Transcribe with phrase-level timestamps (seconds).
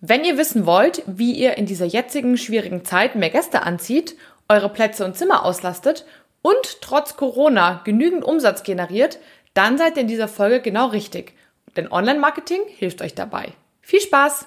[0.00, 4.16] Wenn ihr wissen wollt, wie ihr in dieser jetzigen schwierigen Zeit mehr Gäste anzieht,
[4.48, 6.04] eure Plätze und Zimmer auslastet
[6.42, 9.18] und trotz Corona genügend Umsatz generiert,
[9.54, 11.32] dann seid ihr in dieser Folge genau richtig.
[11.76, 13.52] Denn Online-Marketing hilft euch dabei.
[13.80, 14.46] Viel Spaß!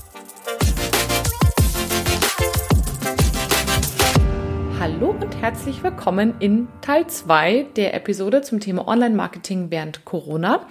[4.81, 10.65] Hallo und herzlich willkommen in Teil 2 der Episode zum Thema Online-Marketing während Corona.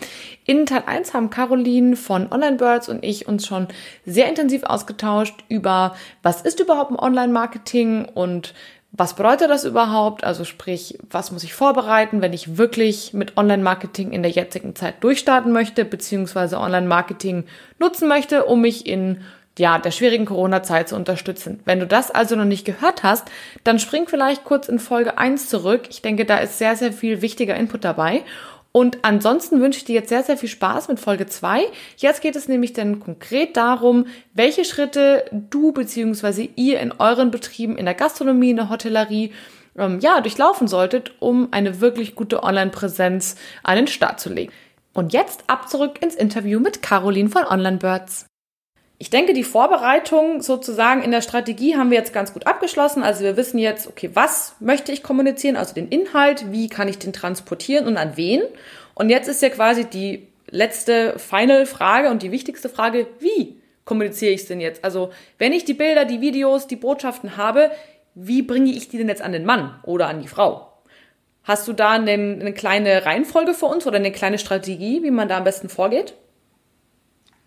[0.44, 3.68] In Teil 1 haben Caroline von Online Birds und ich uns schon
[4.04, 8.52] sehr intensiv ausgetauscht über, was ist überhaupt ein Online-Marketing und
[8.90, 10.24] was bedeutet das überhaupt?
[10.24, 15.04] Also sprich, was muss ich vorbereiten, wenn ich wirklich mit Online-Marketing in der jetzigen Zeit
[15.04, 17.44] durchstarten möchte, beziehungsweise Online-Marketing
[17.78, 19.20] nutzen möchte, um mich in
[19.60, 21.60] ja, der schwierigen Corona-Zeit zu unterstützen.
[21.66, 23.30] Wenn du das also noch nicht gehört hast,
[23.62, 25.82] dann spring vielleicht kurz in Folge 1 zurück.
[25.90, 28.24] Ich denke, da ist sehr, sehr viel wichtiger Input dabei.
[28.72, 31.64] Und ansonsten wünsche ich dir jetzt sehr, sehr viel Spaß mit Folge 2.
[31.98, 36.48] Jetzt geht es nämlich dann konkret darum, welche Schritte du bzw.
[36.56, 39.32] ihr in euren Betrieben in der Gastronomie, in der Hotellerie
[39.76, 44.52] ähm, ja, durchlaufen solltet, um eine wirklich gute Online-Präsenz an den Start zu legen.
[44.94, 48.29] Und jetzt ab zurück ins Interview mit Caroline von Online Birds.
[49.02, 53.02] Ich denke, die Vorbereitung sozusagen in der Strategie haben wir jetzt ganz gut abgeschlossen.
[53.02, 56.98] Also wir wissen jetzt, okay, was möchte ich kommunizieren, also den Inhalt, wie kann ich
[56.98, 58.42] den transportieren und an wen.
[58.92, 63.56] Und jetzt ist ja quasi die letzte Final Frage und die wichtigste Frage, wie
[63.86, 64.84] kommuniziere ich es denn jetzt?
[64.84, 67.70] Also wenn ich die Bilder, die Videos, die Botschaften habe,
[68.14, 70.74] wie bringe ich die denn jetzt an den Mann oder an die Frau?
[71.44, 75.26] Hast du da eine, eine kleine Reihenfolge für uns oder eine kleine Strategie, wie man
[75.26, 76.12] da am besten vorgeht?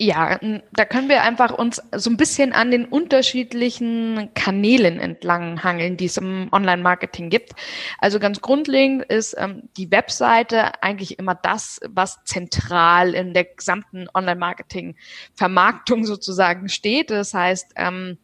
[0.03, 0.37] Ja,
[0.73, 6.07] da können wir einfach uns so ein bisschen an den unterschiedlichen Kanälen entlang hangeln, die
[6.07, 7.53] es im Online-Marketing gibt.
[7.99, 14.07] Also ganz grundlegend ist ähm, die Webseite eigentlich immer das, was zentral in der gesamten
[14.13, 17.09] Online-Marketing-Vermarktung sozusagen steht.
[17.09, 18.17] Das heißt, ähm,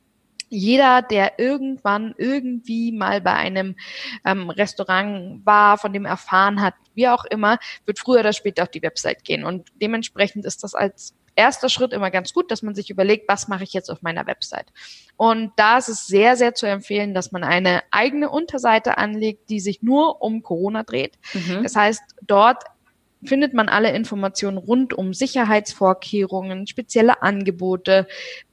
[0.49, 3.77] jeder, der irgendwann irgendwie mal bei einem
[4.25, 8.69] ähm, Restaurant war, von dem erfahren hat, wie auch immer, wird früher oder später auf
[8.69, 9.45] die Website gehen.
[9.45, 13.47] Und dementsprechend ist das als erster Schritt immer ganz gut, dass man sich überlegt, was
[13.47, 14.67] mache ich jetzt auf meiner Website.
[15.15, 19.61] Und da ist es sehr, sehr zu empfehlen, dass man eine eigene Unterseite anlegt, die
[19.61, 21.17] sich nur um Corona dreht.
[21.33, 21.63] Mhm.
[21.63, 22.63] Das heißt, dort
[23.23, 28.05] findet man alle Informationen rund um Sicherheitsvorkehrungen, spezielle Angebote,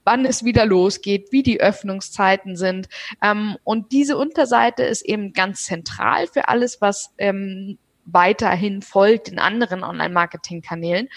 [0.05, 2.89] wann es wieder losgeht, wie die Öffnungszeiten sind.
[3.21, 9.39] Ähm, und diese Unterseite ist eben ganz zentral für alles, was ähm, weiterhin folgt in
[9.39, 11.09] anderen Online-Marketing-Kanälen.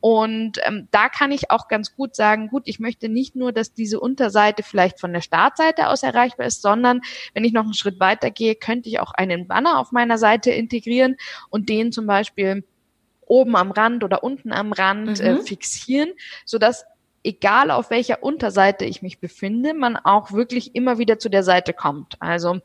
[0.00, 3.74] Und ähm, da kann ich auch ganz gut sagen, gut, ich möchte nicht nur, dass
[3.74, 7.02] diese Unterseite vielleicht von der Startseite aus erreichbar ist, sondern
[7.34, 10.50] wenn ich noch einen Schritt weiter gehe, könnte ich auch einen Banner auf meiner Seite
[10.50, 11.16] integrieren
[11.50, 12.64] und den zum Beispiel
[13.26, 15.38] oben am Rand oder unten am Rand äh, mhm.
[15.40, 16.12] äh, fixieren,
[16.44, 16.86] sodass
[17.22, 21.74] egal auf welcher Unterseite ich mich befinde, man auch wirklich immer wieder zu der Seite
[21.74, 22.16] kommt.
[22.20, 22.60] Also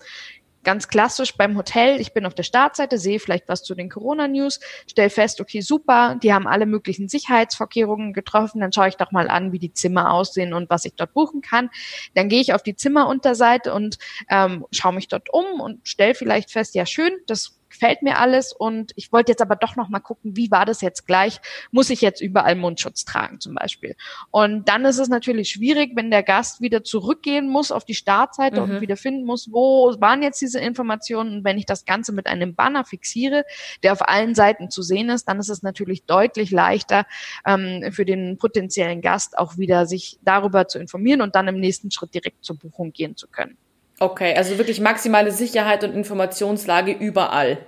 [0.63, 4.59] ganz klassisch beim Hotel, ich bin auf der Startseite, sehe vielleicht was zu den Corona-News,
[4.88, 9.29] stelle fest, okay, super, die haben alle möglichen Sicherheitsvorkehrungen getroffen, dann schaue ich doch mal
[9.29, 11.69] an, wie die Zimmer aussehen und was ich dort buchen kann.
[12.16, 13.97] Dann gehe ich auf die Zimmerunterseite und
[14.29, 18.53] ähm, schaue mich dort um und stelle vielleicht fest, ja schön, das gefällt mir alles
[18.53, 21.41] und ich wollte jetzt aber doch noch mal gucken, wie war das jetzt gleich?
[21.72, 23.95] Muss ich jetzt überall Mundschutz tragen zum Beispiel?
[24.31, 28.62] Und dann ist es natürlich schwierig, wenn der Gast wieder zurückgehen muss auf die Startseite
[28.62, 28.75] mhm.
[28.75, 31.38] und wieder finden muss, wo waren jetzt diese Informationen?
[31.38, 33.44] Und wenn ich das Ganze mit einem Banner fixiere,
[33.81, 37.06] der auf allen Seiten zu sehen ist, dann ist es natürlich deutlich leichter
[37.45, 41.91] ähm, für den potenziellen Gast auch wieder sich darüber zu informieren und dann im nächsten
[41.91, 43.57] Schritt direkt zur Buchung gehen zu können.
[44.00, 47.66] Okay, also wirklich maximale Sicherheit und Informationslage überall.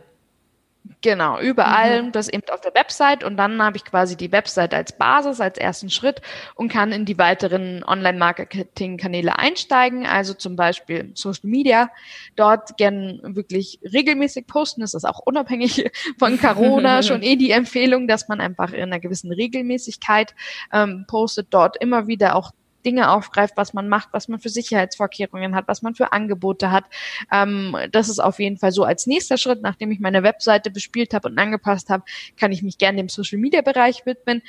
[1.02, 2.12] Genau, überall, mhm.
[2.12, 3.24] das eben auf der Website.
[3.24, 6.22] Und dann habe ich quasi die Website als Basis, als ersten Schritt
[6.56, 11.90] und kann in die weiteren Online-Marketing-Kanäle einsteigen, also zum Beispiel Social Media,
[12.36, 15.90] dort gern wirklich regelmäßig posten, das ist auch unabhängig
[16.20, 17.02] von Corona.
[17.04, 20.36] Schon eh die Empfehlung, dass man einfach in einer gewissen Regelmäßigkeit
[20.72, 22.52] ähm, postet, dort immer wieder auch
[22.86, 26.86] Dinge aufgreift, was man macht, was man für Sicherheitsvorkehrungen hat, was man für Angebote hat.
[27.32, 31.14] Ähm, das ist auf jeden Fall so als nächster Schritt, nachdem ich meine Webseite bespielt
[31.14, 32.04] habe und angepasst habe,
[32.38, 34.42] kann ich mich gerne dem Social Media Bereich widmen.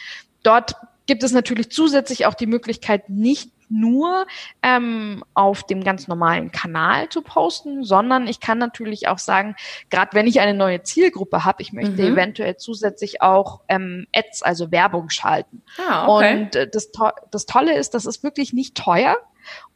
[0.42, 4.26] Dort gibt es natürlich zusätzlich auch die Möglichkeit, nicht nur
[4.62, 9.56] ähm, auf dem ganz normalen Kanal zu posten, sondern ich kann natürlich auch sagen,
[9.90, 12.12] gerade wenn ich eine neue Zielgruppe habe, ich möchte mhm.
[12.12, 15.62] eventuell zusätzlich auch ähm, Ads, also Werbung schalten.
[15.78, 16.36] Ah, okay.
[16.36, 19.16] Und äh, das, to das Tolle ist, das ist wirklich nicht teuer.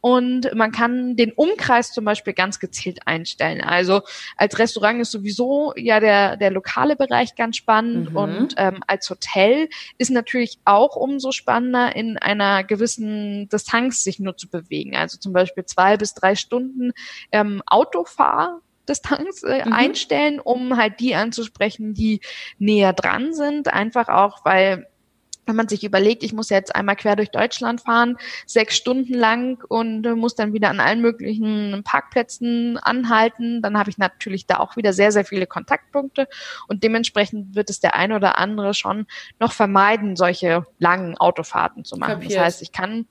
[0.01, 3.61] Und man kann den Umkreis zum Beispiel ganz gezielt einstellen.
[3.61, 4.01] Also
[4.35, 8.17] als Restaurant ist sowieso ja der, der lokale Bereich ganz spannend mhm.
[8.17, 14.37] und ähm, als Hotel ist natürlich auch umso spannender, in einer gewissen Distanz sich nur
[14.37, 14.95] zu bewegen.
[14.95, 16.91] Also zum Beispiel zwei bis drei Stunden
[17.31, 19.73] ähm, Autofahr Distanz äh, mhm.
[19.73, 22.21] einstellen, um halt die anzusprechen, die
[22.59, 23.71] näher dran sind.
[23.71, 24.87] Einfach auch, weil
[25.45, 29.63] wenn man sich überlegt, ich muss jetzt einmal quer durch Deutschland fahren, sechs Stunden lang
[29.67, 34.77] und muss dann wieder an allen möglichen Parkplätzen anhalten, dann habe ich natürlich da auch
[34.77, 36.27] wieder sehr, sehr viele Kontaktpunkte
[36.67, 39.07] und dementsprechend wird es der eine oder andere schon
[39.39, 42.13] noch vermeiden, solche langen Autofahrten zu machen.
[42.13, 42.33] Kapiert.
[42.33, 43.05] Das heißt, ich kann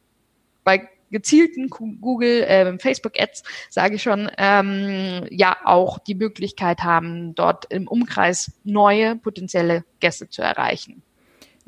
[0.65, 7.35] bei gezielten Google, äh, Facebook Ads, sage ich schon, ähm, ja auch die Möglichkeit haben,
[7.35, 11.03] dort im Umkreis neue potenzielle Gäste zu erreichen.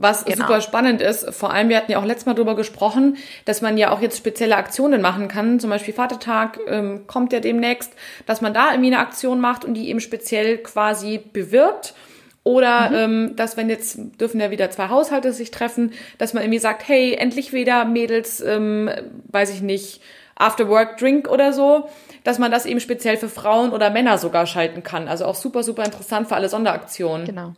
[0.02, 0.46] Was genau.
[0.46, 3.78] super spannend ist, vor allem, wir hatten ja auch letztes Mal drüber gesprochen, dass man
[3.78, 5.60] ja auch jetzt spezielle Aktionen machen kann.
[5.60, 7.92] Zum Beispiel Vatertag ähm, kommt ja demnächst,
[8.26, 11.94] dass man da irgendwie eine Aktion macht und die eben speziell quasi bewirbt.
[12.42, 12.96] Oder mhm.
[12.96, 16.88] ähm, dass, wenn jetzt dürfen ja wieder zwei Haushalte sich treffen, dass man irgendwie sagt,
[16.88, 18.90] hey, endlich wieder Mädels, ähm,
[19.30, 20.02] weiß ich nicht,
[20.34, 21.88] After Work Drink oder so,
[22.24, 25.06] dass man das eben speziell für Frauen oder Männer sogar schalten kann.
[25.06, 27.24] Also auch super, super interessant für alle Sonderaktionen.
[27.24, 27.54] Genau.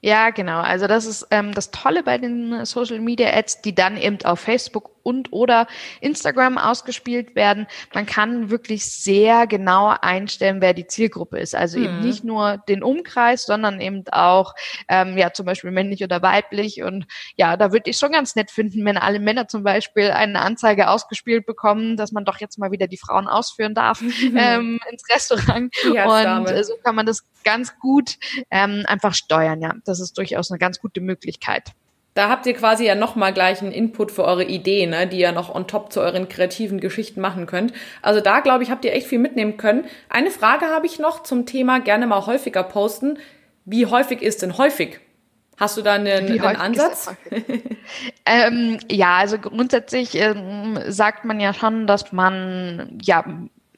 [0.00, 0.60] Ja, genau.
[0.60, 4.40] Also das ist ähm, das Tolle bei den Social Media Ads, die dann eben auf
[4.40, 5.68] Facebook und oder
[6.00, 7.68] Instagram ausgespielt werden.
[7.94, 11.54] Man kann wirklich sehr genau einstellen, wer die Zielgruppe ist.
[11.54, 11.84] Also mhm.
[11.84, 14.54] eben nicht nur den Umkreis, sondern eben auch,
[14.88, 16.82] ähm, ja, zum Beispiel männlich oder weiblich.
[16.82, 17.06] Und
[17.36, 20.88] ja, da würde ich schon ganz nett finden, wenn alle Männer zum Beispiel eine Anzeige
[20.88, 24.02] ausgespielt bekommen, dass man doch jetzt mal wieder die Frauen ausführen darf
[24.36, 25.72] ähm, ins Restaurant.
[25.84, 28.18] Und äh, so kann man das ganz gut
[28.50, 29.62] ähm, einfach steuern.
[29.62, 31.72] Ja, das ist durchaus eine ganz gute Möglichkeit.
[32.16, 35.32] Da habt ihr quasi ja nochmal gleich einen Input für eure Ideen, ne, die ihr
[35.32, 37.74] noch on top zu euren kreativen Geschichten machen könnt.
[38.00, 39.84] Also da, glaube ich, habt ihr echt viel mitnehmen können.
[40.08, 43.18] Eine Frage habe ich noch zum Thema gerne mal häufiger posten.
[43.66, 44.98] Wie häufig ist denn häufig?
[45.58, 47.14] Hast du da einen, einen Ansatz?
[48.26, 53.26] ähm, ja, also grundsätzlich ähm, sagt man ja schon, dass man ja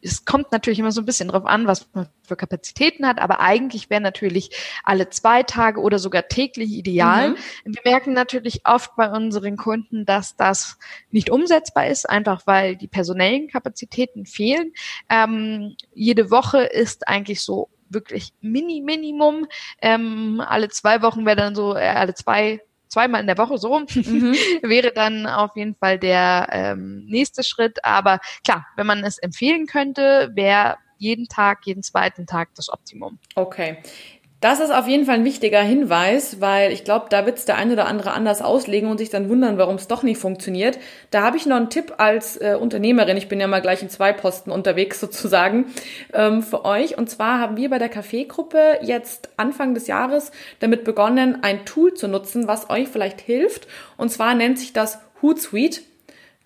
[0.03, 3.41] es kommt natürlich immer so ein bisschen drauf an, was man für Kapazitäten hat, aber
[3.41, 4.51] eigentlich wäre natürlich
[4.85, 7.31] alle zwei Tage oder sogar täglich ideal.
[7.31, 7.37] Mhm.
[7.65, 10.79] Wir merken natürlich oft bei unseren Kunden, dass das
[11.11, 14.73] nicht umsetzbar ist, einfach weil die personellen Kapazitäten fehlen.
[15.09, 19.47] Ähm, jede Woche ist eigentlich so wirklich Mini Minimum.
[19.81, 23.79] Ähm, alle zwei Wochen wäre dann so, äh, alle zwei zweimal in der Woche so
[23.79, 24.35] mhm.
[24.63, 27.85] wäre dann auf jeden Fall der ähm, nächste Schritt.
[27.85, 33.19] Aber klar, wenn man es empfehlen könnte, wäre jeden Tag, jeden zweiten Tag das Optimum.
[33.35, 33.79] Okay.
[34.41, 37.57] Das ist auf jeden Fall ein wichtiger Hinweis, weil ich glaube, da wird es der
[37.57, 40.79] eine oder andere anders auslegen und sich dann wundern, warum es doch nicht funktioniert.
[41.11, 43.17] Da habe ich noch einen Tipp als äh, Unternehmerin.
[43.17, 45.67] Ich bin ja mal gleich in zwei Posten unterwegs sozusagen
[46.13, 46.97] ähm, für euch.
[46.97, 50.31] Und zwar haben wir bei der Kaffeegruppe jetzt Anfang des Jahres
[50.61, 53.67] damit begonnen, ein Tool zu nutzen, was euch vielleicht hilft.
[53.97, 55.81] Und zwar nennt sich das Hootsuite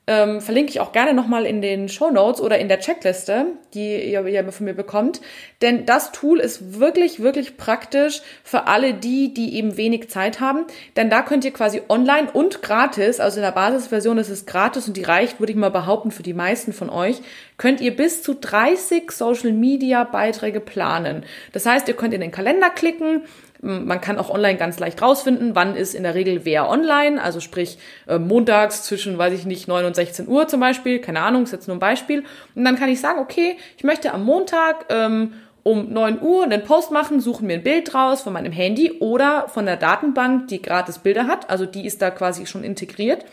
[0.08, 4.10] ähm, verlinke ich auch gerne nochmal in den Show Notes oder in der Checkliste, die
[4.10, 5.20] ihr, ihr von mir bekommt.
[5.62, 10.64] Denn das Tool ist wirklich, wirklich praktisch für alle die, die eben wenig Zeit haben.
[10.96, 14.88] Denn da könnt ihr quasi online und gratis, also in der Basisversion ist es gratis
[14.88, 17.22] und die reicht, würde ich mal behaupten, für die meisten von euch,
[17.56, 21.24] könnt ihr bis zu 30 Social Media Beiträge planen.
[21.53, 23.22] Das heißt, ihr könnt in den Kalender klicken,
[23.62, 27.38] man kann auch online ganz leicht rausfinden, wann ist in der Regel wer online, also
[27.38, 27.78] sprich
[28.08, 31.52] äh, montags zwischen, weiß ich nicht, 9 und 16 Uhr zum Beispiel, keine Ahnung, ist
[31.52, 32.24] jetzt nur ein Beispiel.
[32.56, 36.64] Und dann kann ich sagen, okay, ich möchte am Montag ähm, um 9 Uhr einen
[36.64, 40.60] Post machen, suchen mir ein Bild raus von meinem Handy oder von der Datenbank, die
[40.60, 43.24] gratis Bilder hat, also die ist da quasi schon integriert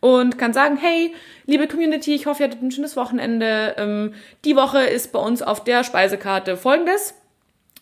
[0.00, 1.12] und kann sagen, hey,
[1.44, 3.74] liebe Community, ich hoffe, ihr hattet ein schönes Wochenende.
[3.76, 4.14] Ähm,
[4.46, 7.14] die Woche ist bei uns auf der Speisekarte folgendes.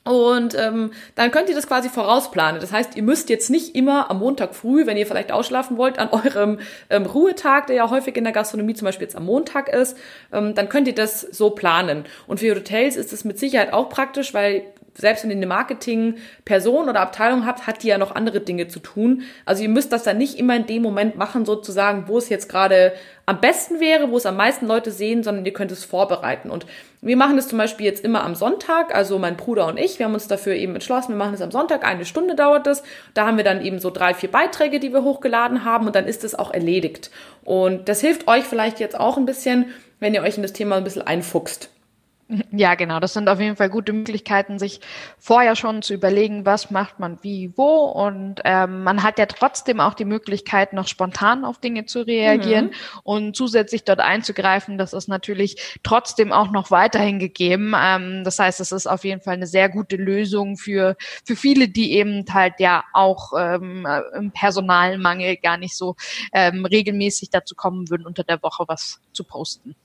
[0.05, 2.61] Und ähm, dann könnt ihr das quasi vorausplanen.
[2.61, 5.99] Das heißt, ihr müsst jetzt nicht immer am Montag früh, wenn ihr vielleicht ausschlafen wollt,
[5.99, 6.59] an eurem
[6.91, 9.97] ähm, Ruhetag, der ja häufig in der Gastronomie zum Beispiel jetzt am Montag ist,
[10.33, 12.05] ähm, dann könnt ihr das so planen.
[12.27, 14.65] Und für Hotels ist es mit Sicherheit auch praktisch, weil
[14.95, 18.79] selbst wenn ihr eine Marketing-Person oder Abteilung habt, hat die ja noch andere Dinge zu
[18.81, 19.23] tun.
[19.47, 22.49] Also ihr müsst das dann nicht immer in dem Moment machen, sozusagen, wo es jetzt
[22.49, 22.93] gerade
[23.25, 26.51] am besten wäre, wo es am meisten Leute sehen, sondern ihr könnt es vorbereiten.
[26.51, 26.67] Und
[27.01, 30.07] wir machen das zum Beispiel jetzt immer am Sonntag, also mein Bruder und ich, wir
[30.07, 32.83] haben uns dafür eben entschlossen, wir machen es am Sonntag, eine Stunde dauert es.
[33.15, 36.07] Da haben wir dann eben so drei, vier Beiträge, die wir hochgeladen haben und dann
[36.07, 37.11] ist es auch erledigt.
[37.45, 39.67] Und das hilft euch vielleicht jetzt auch ein bisschen,
[40.01, 41.72] wenn ihr euch in das Thema ein bisschen einfuchst.
[42.51, 42.99] Ja, genau.
[42.99, 44.81] Das sind auf jeden Fall gute Möglichkeiten, sich
[45.19, 47.85] vorher schon zu überlegen, was macht man wie, wo.
[47.85, 52.67] Und ähm, man hat ja trotzdem auch die Möglichkeit, noch spontan auf Dinge zu reagieren
[52.67, 53.01] mhm.
[53.03, 54.79] und zusätzlich dort einzugreifen.
[54.79, 57.75] Das ist natürlich trotzdem auch noch weiterhin gegeben.
[57.77, 61.69] Ähm, das heißt, es ist auf jeden Fall eine sehr gute Lösung für, für viele,
[61.69, 63.87] die eben halt ja auch ähm,
[64.17, 65.97] im Personalmangel gar nicht so
[66.33, 69.77] ähm, regelmäßig dazu kommen würden, unter der Woche was zu posten.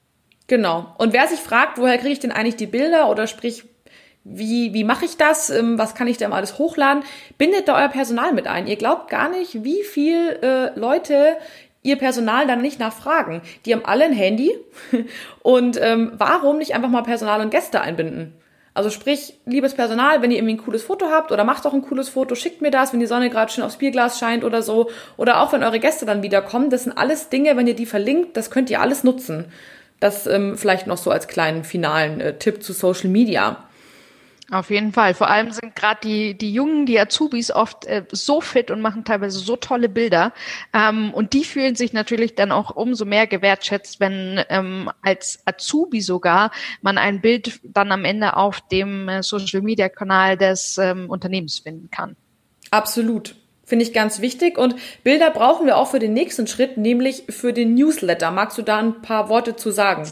[0.48, 0.94] Genau.
[0.98, 3.66] Und wer sich fragt, woher kriege ich denn eigentlich die Bilder oder sprich,
[4.24, 5.50] wie, wie mache ich das?
[5.50, 7.04] Ähm, was kann ich denn alles hochladen?
[7.38, 8.68] Bindet da euer Personal mit ein.
[8.68, 11.38] Ihr glaubt gar nicht, wie viel äh, Leute
[11.82, 13.42] ihr Personal dann nicht nachfragen.
[13.66, 14.52] Die haben alle ein Handy.
[15.42, 18.34] Und ähm, warum nicht einfach mal Personal und Gäste einbinden?
[18.74, 21.82] Also sprich, liebes Personal, wenn ihr irgendwie ein cooles Foto habt oder macht doch ein
[21.82, 24.92] cooles Foto, schickt mir das, wenn die Sonne gerade schön aufs Bierglas scheint oder so.
[25.16, 26.70] Oder auch wenn eure Gäste dann wiederkommen.
[26.70, 29.46] Das sind alles Dinge, wenn ihr die verlinkt, das könnt ihr alles nutzen.
[30.00, 33.68] Das ähm, vielleicht noch so als kleinen finalen äh, Tipp zu Social Media.
[34.50, 35.14] Auf jeden Fall.
[35.14, 39.04] Vor allem sind gerade die, die Jungen, die Azubis oft äh, so fit und machen
[39.04, 40.32] teilweise so tolle Bilder.
[40.74, 46.00] Ähm, und die fühlen sich natürlich dann auch umso mehr gewertschätzt, wenn ähm, als Azubi
[46.00, 46.52] sogar
[46.82, 51.60] man ein Bild dann am Ende auf dem äh, Social Media Kanal des ähm, Unternehmens
[51.60, 52.16] finden kann.
[52.72, 53.36] Absolut.
[53.68, 54.58] Finde ich ganz wichtig.
[54.58, 58.32] Und Bilder brauchen wir auch für den nächsten Schritt, nämlich für den Newsletter.
[58.32, 60.10] Magst du da ein paar Worte zu sagen?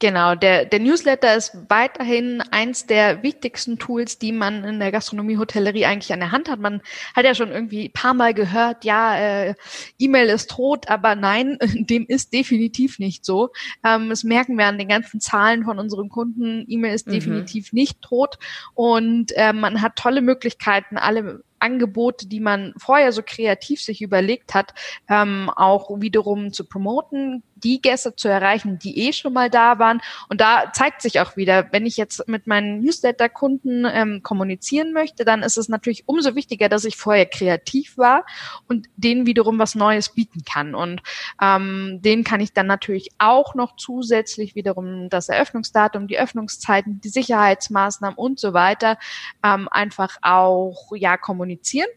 [0.00, 5.38] Genau, der, der Newsletter ist weiterhin eins der wichtigsten Tools, die man in der Gastronomie,
[5.38, 6.58] Hotellerie eigentlich an der Hand hat.
[6.58, 6.82] Man
[7.14, 9.54] hat ja schon irgendwie ein paar Mal gehört, ja, äh,
[10.00, 11.56] E-Mail ist tot, aber nein,
[11.88, 13.50] dem ist definitiv nicht so.
[13.84, 16.64] Ähm, das merken wir an den ganzen Zahlen von unseren Kunden.
[16.66, 17.12] E-Mail ist mhm.
[17.12, 18.38] definitiv nicht tot
[18.74, 24.54] und äh, man hat tolle Möglichkeiten, alle Angebote, die man vorher so kreativ sich überlegt
[24.54, 24.74] hat,
[25.08, 30.00] ähm, auch wiederum zu promoten, die Gäste zu erreichen, die eh schon mal da waren.
[30.28, 35.24] Und da zeigt sich auch wieder, wenn ich jetzt mit meinen Newsletter-Kunden ähm, kommunizieren möchte,
[35.24, 38.24] dann ist es natürlich umso wichtiger, dass ich vorher kreativ war
[38.68, 40.74] und denen wiederum was Neues bieten kann.
[40.74, 41.02] Und
[41.40, 47.08] ähm, denen kann ich dann natürlich auch noch zusätzlich wiederum das Eröffnungsdatum, die Öffnungszeiten, die
[47.08, 48.98] Sicherheitsmaßnahmen und so weiter
[49.42, 51.88] ähm, einfach auch ja kommunizieren kommunizieren.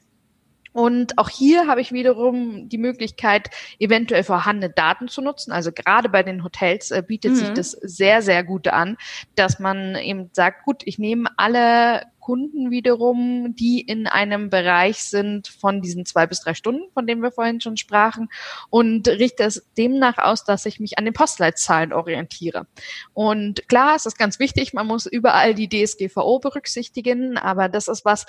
[0.76, 5.54] Und auch hier habe ich wiederum die Möglichkeit, eventuell vorhandene Daten zu nutzen.
[5.54, 7.36] Also gerade bei den Hotels äh, bietet mhm.
[7.38, 8.98] sich das sehr, sehr gut an,
[9.36, 15.48] dass man eben sagt, gut, ich nehme alle Kunden wiederum, die in einem Bereich sind
[15.48, 18.28] von diesen zwei bis drei Stunden, von denen wir vorhin schon sprachen,
[18.70, 22.68] und richte es demnach aus, dass ich mich an den Postleitzahlen orientiere.
[23.14, 28.04] Und klar, es ist ganz wichtig, man muss überall die DSGVO berücksichtigen, aber das ist
[28.04, 28.26] was,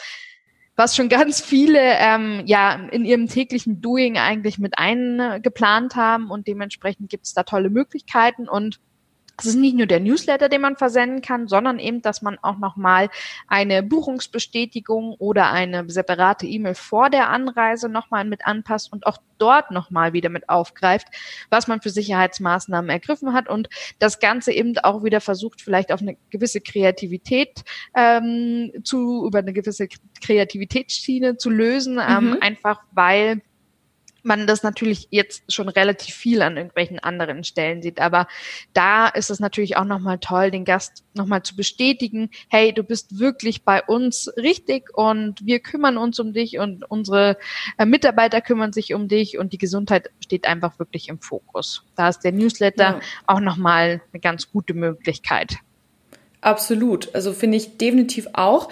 [0.76, 6.46] was schon ganz viele ähm, ja in ihrem täglichen Doing eigentlich mit eingeplant haben und
[6.46, 8.78] dementsprechend gibt es da tolle Möglichkeiten und
[9.38, 12.58] es ist nicht nur der Newsletter, den man versenden kann, sondern eben, dass man auch
[12.58, 13.10] nochmal
[13.48, 19.70] eine Buchungsbestätigung oder eine separate E-Mail vor der Anreise nochmal mit anpasst und auch dort
[19.70, 21.08] nochmal wieder mit aufgreift,
[21.50, 26.00] was man für Sicherheitsmaßnahmen ergriffen hat und das Ganze eben auch wieder versucht, vielleicht auf
[26.00, 27.62] eine gewisse Kreativität
[27.94, 29.88] ähm, zu, über eine gewisse
[30.22, 32.38] Kreativitätsschiene zu lösen, ähm, mhm.
[32.40, 33.42] einfach weil
[34.26, 38.00] man das natürlich jetzt schon relativ viel an irgendwelchen anderen Stellen sieht.
[38.00, 38.26] Aber
[38.72, 43.18] da ist es natürlich auch nochmal toll, den Gast nochmal zu bestätigen, hey, du bist
[43.18, 47.38] wirklich bei uns richtig und wir kümmern uns um dich und unsere
[47.78, 51.84] äh, Mitarbeiter kümmern sich um dich und die Gesundheit steht einfach wirklich im Fokus.
[51.94, 53.00] Da ist der Newsletter ja.
[53.26, 55.58] auch nochmal eine ganz gute Möglichkeit.
[56.40, 57.12] Absolut.
[57.14, 58.68] Also finde ich definitiv auch.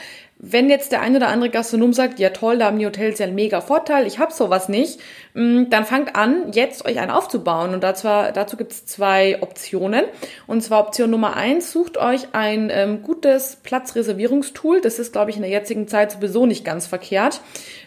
[0.47, 3.25] Wenn jetzt der ein oder andere Gastronom sagt, ja toll, da haben die Hotels ja
[3.25, 5.01] einen mega Vorteil, ich habe sowas nicht,
[5.33, 7.73] mm, dann fangt an, jetzt euch einen aufzubauen.
[7.73, 10.05] Und dazu, dazu gibt es zwei Optionen.
[10.47, 14.83] Und zwar Option Nummer eins, sucht euch ein ähm, gutes Platzreservierungstool.
[14.83, 17.41] Das ist, glaube ich, in der jetzigen Zeit sowieso nicht ganz verkehrt,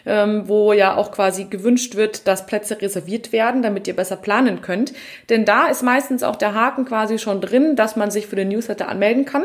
[0.04, 4.62] ähm, wo ja auch quasi gewünscht wird, dass Plätze reserviert werden, damit ihr besser planen
[4.62, 4.92] könnt.
[5.30, 8.48] Denn da ist meistens auch der Haken quasi schon drin, dass man sich für den
[8.48, 9.44] Newsletter anmelden kann.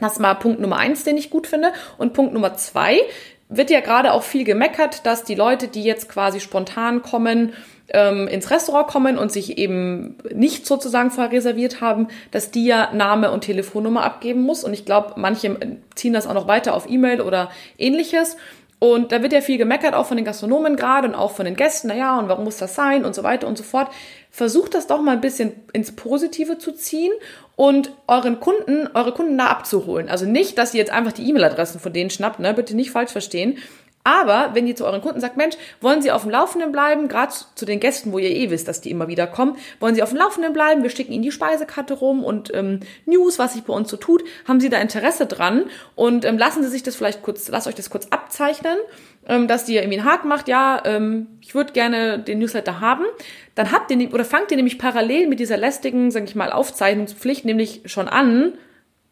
[0.00, 1.72] Das war Punkt Nummer eins, den ich gut finde.
[1.98, 3.00] Und Punkt Nummer zwei
[3.48, 7.52] wird ja gerade auch viel gemeckert, dass die Leute, die jetzt quasi spontan kommen,
[7.88, 13.30] ähm, ins Restaurant kommen und sich eben nicht sozusagen vorreserviert haben, dass die ja Name
[13.30, 14.64] und Telefonnummer abgeben muss.
[14.64, 18.36] Und ich glaube, manche ziehen das auch noch weiter auf E-Mail oder ähnliches.
[18.78, 21.56] Und da wird ja viel gemeckert, auch von den Gastronomen gerade und auch von den
[21.56, 21.88] Gästen.
[21.88, 23.88] Naja, und warum muss das sein und so weiter und so fort.
[24.30, 27.12] Versucht das doch mal ein bisschen ins Positive zu ziehen
[27.56, 30.08] und euren Kunden, eure Kunden da abzuholen.
[30.08, 32.54] Also nicht, dass ihr jetzt einfach die E-Mail-Adressen von denen schnappt, ne?
[32.54, 33.58] Bitte nicht falsch verstehen.
[34.06, 37.32] Aber wenn ihr zu euren Kunden sagt, Mensch, wollen Sie auf dem Laufenden bleiben, gerade
[37.54, 40.10] zu den Gästen, wo ihr eh wisst, dass die immer wieder kommen, wollen Sie auf
[40.10, 43.72] dem Laufenden bleiben, wir schicken Ihnen die Speisekarte rum und ähm, News, was sich bei
[43.72, 47.22] uns so tut, haben Sie da Interesse dran und ähm, lassen Sie sich das vielleicht
[47.22, 48.76] kurz, lasst euch das kurz abzeichnen,
[49.26, 53.04] ähm, dass ihr irgendwie einen Haken macht, ja, ähm, ich würde gerne den Newsletter haben,
[53.54, 57.44] dann habt ihr, oder fangt ihr nämlich parallel mit dieser lästigen, sag ich mal, Aufzeichnungspflicht
[57.44, 58.54] nämlich schon an,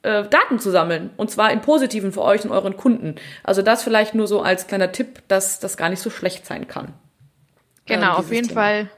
[0.02, 1.10] äh, Daten zu sammeln.
[1.16, 3.14] Und zwar im Positiven für euch und euren Kunden.
[3.44, 6.66] Also das vielleicht nur so als kleiner Tipp, dass das gar nicht so schlecht sein
[6.68, 6.92] kann.
[7.86, 8.60] Genau, ähm, auf jeden Thema.
[8.60, 8.90] Fall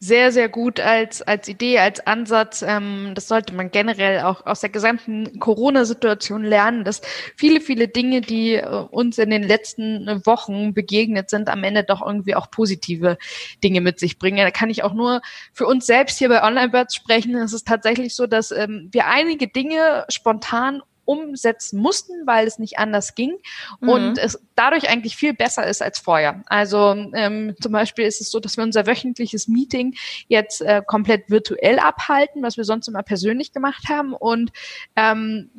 [0.00, 2.62] sehr, sehr gut als, als Idee, als Ansatz.
[2.62, 7.02] Ähm, das sollte man generell auch aus der gesamten Corona-Situation lernen, dass
[7.36, 12.04] viele, viele Dinge, die äh, uns in den letzten Wochen begegnet sind, am Ende doch
[12.04, 13.18] irgendwie auch positive
[13.64, 14.38] Dinge mit sich bringen.
[14.38, 15.20] Da kann ich auch nur
[15.52, 17.34] für uns selbst hier bei Online Birds sprechen.
[17.36, 22.78] Es ist tatsächlich so, dass ähm, wir einige Dinge spontan umsetzen mussten, weil es nicht
[22.78, 23.38] anders ging
[23.80, 23.88] mhm.
[23.88, 26.42] und es dadurch eigentlich viel besser ist als vorher.
[26.46, 29.94] Also ähm, zum Beispiel ist es so, dass wir unser wöchentliches Meeting
[30.28, 34.50] jetzt äh, komplett virtuell abhalten, was wir sonst immer persönlich gemacht haben und
[34.96, 35.50] ähm,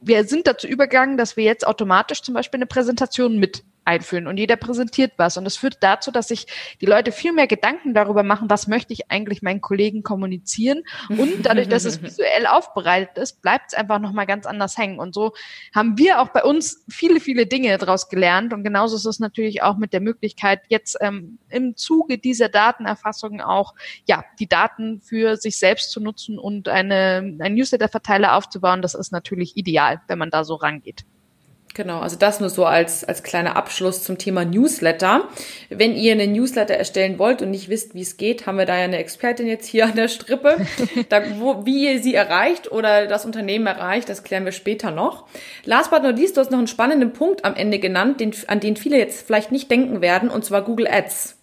[0.00, 4.36] wir sind dazu übergegangen, dass wir jetzt automatisch zum Beispiel eine Präsentation mit einführen und
[4.36, 5.38] jeder präsentiert was.
[5.38, 6.46] Und das führt dazu, dass sich
[6.80, 10.82] die Leute viel mehr Gedanken darüber machen, was möchte ich eigentlich meinen Kollegen kommunizieren.
[11.08, 14.98] Und dadurch, dass es visuell aufbereitet ist, bleibt es einfach nochmal ganz anders hängen.
[14.98, 15.32] Und so
[15.74, 18.52] haben wir auch bei uns viele, viele Dinge daraus gelernt.
[18.52, 23.40] Und genauso ist es natürlich auch mit der Möglichkeit, jetzt ähm, im Zuge dieser Datenerfassung
[23.40, 23.74] auch
[24.06, 28.82] ja die Daten für sich selbst zu nutzen und eine, einen Newsletter-Verteiler aufzubauen.
[28.82, 31.04] Das ist natürlich ideal, wenn man da so rangeht.
[31.78, 35.28] Genau, also das nur so als, als kleiner Abschluss zum Thema Newsletter.
[35.68, 38.76] Wenn ihr einen Newsletter erstellen wollt und nicht wisst, wie es geht, haben wir da
[38.76, 40.56] ja eine Expertin jetzt hier an der Strippe.
[41.08, 45.28] da, wo, wie ihr sie erreicht oder das Unternehmen erreicht, das klären wir später noch.
[45.66, 48.58] Last but not least, du hast noch einen spannenden Punkt am Ende genannt, den, an
[48.58, 51.37] den viele jetzt vielleicht nicht denken werden, und zwar Google Ads.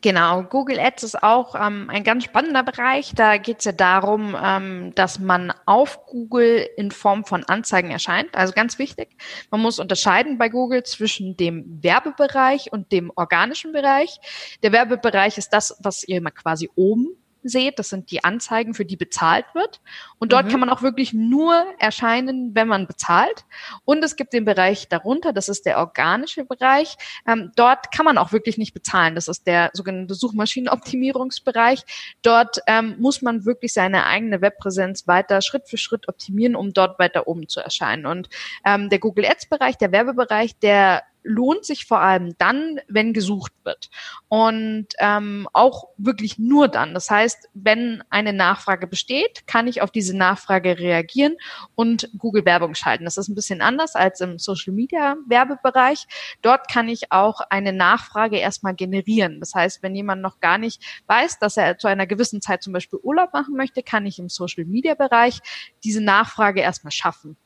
[0.00, 3.12] Genau, Google Ads ist auch ähm, ein ganz spannender Bereich.
[3.14, 8.34] Da geht es ja darum, ähm, dass man auf Google in Form von Anzeigen erscheint.
[8.34, 9.10] Also ganz wichtig,
[9.52, 14.18] man muss unterscheiden bei Google zwischen dem Werbebereich und dem organischen Bereich.
[14.64, 18.84] Der Werbebereich ist das, was ihr immer quasi oben seht, das sind die Anzeigen, für
[18.84, 19.80] die bezahlt wird.
[20.18, 20.50] Und dort mhm.
[20.50, 23.44] kann man auch wirklich nur erscheinen, wenn man bezahlt.
[23.84, 26.96] Und es gibt den Bereich darunter, das ist der organische Bereich.
[27.26, 29.14] Ähm, dort kann man auch wirklich nicht bezahlen.
[29.14, 31.82] Das ist der sogenannte Suchmaschinenoptimierungsbereich.
[32.22, 36.98] Dort ähm, muss man wirklich seine eigene Webpräsenz weiter Schritt für Schritt optimieren, um dort
[36.98, 38.06] weiter oben zu erscheinen.
[38.06, 38.28] Und
[38.64, 43.52] ähm, der Google Ads Bereich, der Werbebereich, der lohnt sich vor allem dann, wenn gesucht
[43.64, 43.90] wird.
[44.28, 46.94] Und ähm, auch wirklich nur dann.
[46.94, 51.36] Das heißt, wenn eine Nachfrage besteht, kann ich auf diese Nachfrage reagieren
[51.74, 53.04] und Google Werbung schalten.
[53.04, 56.06] Das ist ein bisschen anders als im Social Media Werbebereich.
[56.42, 59.40] Dort kann ich auch eine Nachfrage erstmal generieren.
[59.40, 62.72] Das heißt, wenn jemand noch gar nicht weiß, dass er zu einer gewissen Zeit zum
[62.72, 65.40] Beispiel Urlaub machen möchte, kann ich im Social Media Bereich
[65.82, 67.36] diese Nachfrage erstmal schaffen.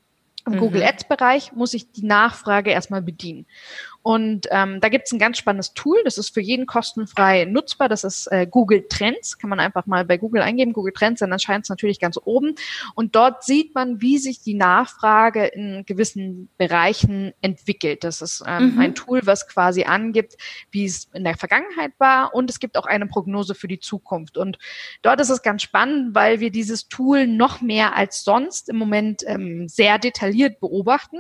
[0.47, 0.59] Im mhm.
[0.59, 3.47] Google Ads-Bereich muss ich die Nachfrage erstmal bedienen.
[4.03, 7.89] Und ähm, da gibt es ein ganz spannendes Tool, das ist für jeden kostenfrei nutzbar.
[7.89, 9.39] Das ist äh, Google Trends.
[9.39, 12.55] Kann man einfach mal bei Google eingeben, Google Trends, dann erscheint es natürlich ganz oben.
[12.95, 18.05] Und dort sieht man, wie sich die Nachfrage in gewissen Bereichen entwickelt.
[18.05, 18.81] Das ist ähm, mhm.
[18.81, 20.37] ein Tool, was quasi angibt,
[20.71, 22.35] wie es in der Vergangenheit war.
[22.35, 24.39] Und es gibt auch eine Prognose für die Zukunft.
[24.39, 24.59] Und
[25.03, 29.23] dort ist es ganz spannend, weil wir dieses Tool noch mehr als sonst im Moment
[29.27, 31.19] ähm, sehr detailliert beobachten.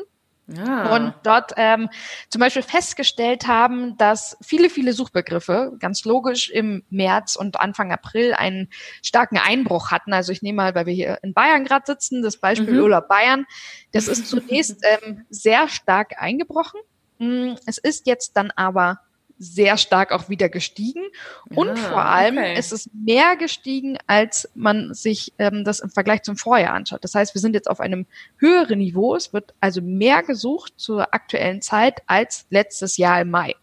[0.56, 0.96] Ah.
[0.96, 1.90] Und dort ähm,
[2.30, 8.32] zum Beispiel festgestellt haben, dass viele, viele Suchbegriffe ganz logisch im März und Anfang April
[8.32, 8.68] einen
[9.02, 10.14] starken Einbruch hatten.
[10.14, 12.80] Also ich nehme mal, weil wir hier in Bayern gerade sitzen, das Beispiel mhm.
[12.80, 13.44] Urlaub Bayern.
[13.92, 16.80] Das ist zunächst ähm, sehr stark eingebrochen.
[17.18, 19.00] Mm, es ist jetzt dann aber
[19.38, 21.02] sehr stark auch wieder gestiegen.
[21.54, 22.58] Und ah, vor allem okay.
[22.58, 27.04] ist es mehr gestiegen, als man sich ähm, das im Vergleich zum Vorjahr anschaut.
[27.04, 28.06] Das heißt, wir sind jetzt auf einem
[28.38, 29.14] höheren Niveau.
[29.14, 33.54] Es wird also mehr gesucht zur aktuellen Zeit als letztes Jahr im Mai.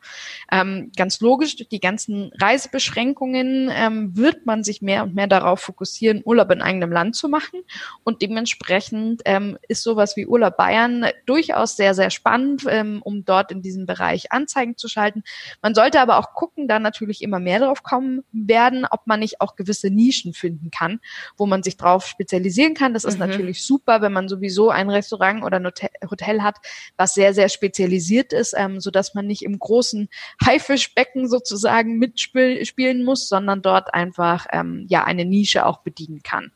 [0.52, 5.60] Ähm, ganz logisch, durch die ganzen Reisebeschränkungen ähm, wird man sich mehr und mehr darauf
[5.60, 7.62] fokussieren, Urlaub in eigenem Land zu machen.
[8.04, 13.52] Und dementsprechend ähm, ist sowas wie Urlaub Bayern durchaus sehr, sehr spannend, ähm, um dort
[13.52, 15.24] in diesem Bereich Anzeigen zu schalten.
[15.66, 19.42] Man sollte aber auch gucken, da natürlich immer mehr drauf kommen werden, ob man nicht
[19.42, 21.00] auch gewisse Nischen finden kann,
[21.38, 22.94] wo man sich drauf spezialisieren kann.
[22.94, 23.22] Das ist mhm.
[23.22, 26.58] natürlich super, wenn man sowieso ein Restaurant oder ein Hotel hat,
[26.98, 30.08] was sehr, sehr spezialisiert ist, ähm, so dass man nicht im großen
[30.46, 36.52] Haifischbecken sozusagen mitspielen muss, sondern dort einfach ähm, ja eine Nische auch bedienen kann.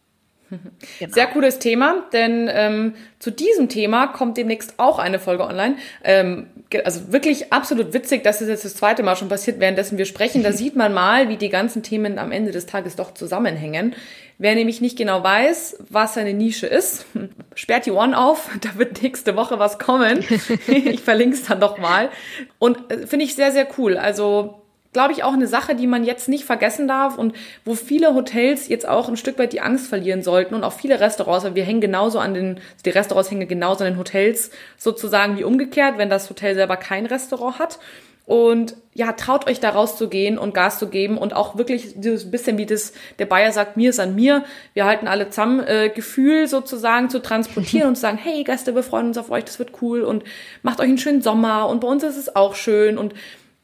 [0.50, 1.14] Genau.
[1.14, 5.76] Sehr cooles Thema, denn ähm, zu diesem Thema kommt demnächst auch eine Folge online.
[6.04, 6.48] Ähm,
[6.84, 10.44] also wirklich absolut witzig, dass es jetzt das zweite Mal schon passiert, währenddessen wir sprechen.
[10.44, 13.96] Da sieht man mal, wie die ganzen Themen am Ende des Tages doch zusammenhängen.
[14.42, 17.06] Wer nämlich nicht genau weiß, was seine Nische ist,
[17.56, 18.50] sperrt die One auf.
[18.62, 20.26] Da wird nächste Woche was kommen.
[20.68, 22.10] ich verlinke es dann doch mal.
[22.58, 23.98] Und äh, finde ich sehr, sehr cool.
[23.98, 24.59] Also
[24.92, 28.68] glaube ich, auch eine Sache, die man jetzt nicht vergessen darf und wo viele Hotels
[28.68, 31.64] jetzt auch ein Stück weit die Angst verlieren sollten und auch viele Restaurants, weil wir
[31.64, 36.10] hängen genauso an den, die Restaurants hängen genauso an den Hotels sozusagen wie umgekehrt, wenn
[36.10, 37.80] das Hotel selber kein Restaurant hat.
[38.26, 42.60] Und ja, traut euch da rauszugehen und Gas zu geben und auch wirklich dieses bisschen
[42.60, 44.44] wie das, der Bayer sagt, mir ist an mir.
[44.76, 48.84] Wir halten alle zusammen, äh, Gefühl sozusagen zu transportieren und zu sagen, hey Gäste, wir
[48.84, 50.24] freuen uns auf euch, das wird cool und
[50.62, 53.16] macht euch einen schönen Sommer und bei uns ist es auch schön und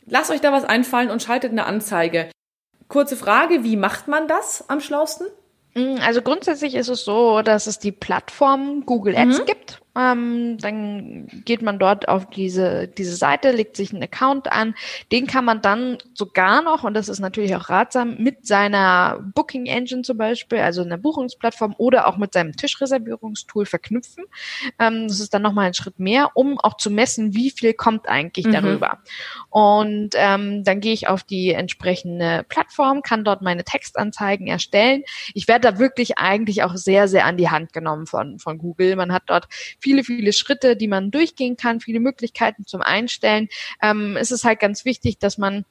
[0.07, 2.29] Lasst euch da was einfallen und schaltet eine Anzeige.
[2.87, 5.27] Kurze Frage, wie macht man das am schlausten?
[5.73, 9.45] Mm, also grundsätzlich ist es so, dass es die Plattform Google Ads mhm.
[9.45, 14.75] gibt ähm, dann geht man dort auf diese, diese Seite, legt sich einen Account an.
[15.11, 19.65] Den kann man dann sogar noch, und das ist natürlich auch ratsam, mit seiner Booking
[19.65, 24.25] Engine zum Beispiel, also einer Buchungsplattform oder auch mit seinem Tischreservierungstool verknüpfen.
[24.79, 28.09] Ähm, das ist dann nochmal ein Schritt mehr, um auch zu messen, wie viel kommt
[28.09, 28.51] eigentlich mhm.
[28.51, 28.99] darüber.
[29.49, 35.03] Und ähm, dann gehe ich auf die entsprechende Plattform, kann dort meine Textanzeigen erstellen.
[35.33, 38.95] Ich werde da wirklich eigentlich auch sehr, sehr an die Hand genommen von, von Google.
[38.95, 39.47] Man hat dort
[39.85, 43.49] viele, viele Schritte, die man durchgehen kann, viele Möglichkeiten zum Einstellen.
[43.83, 45.63] Ähm, es ist halt ganz wichtig, dass man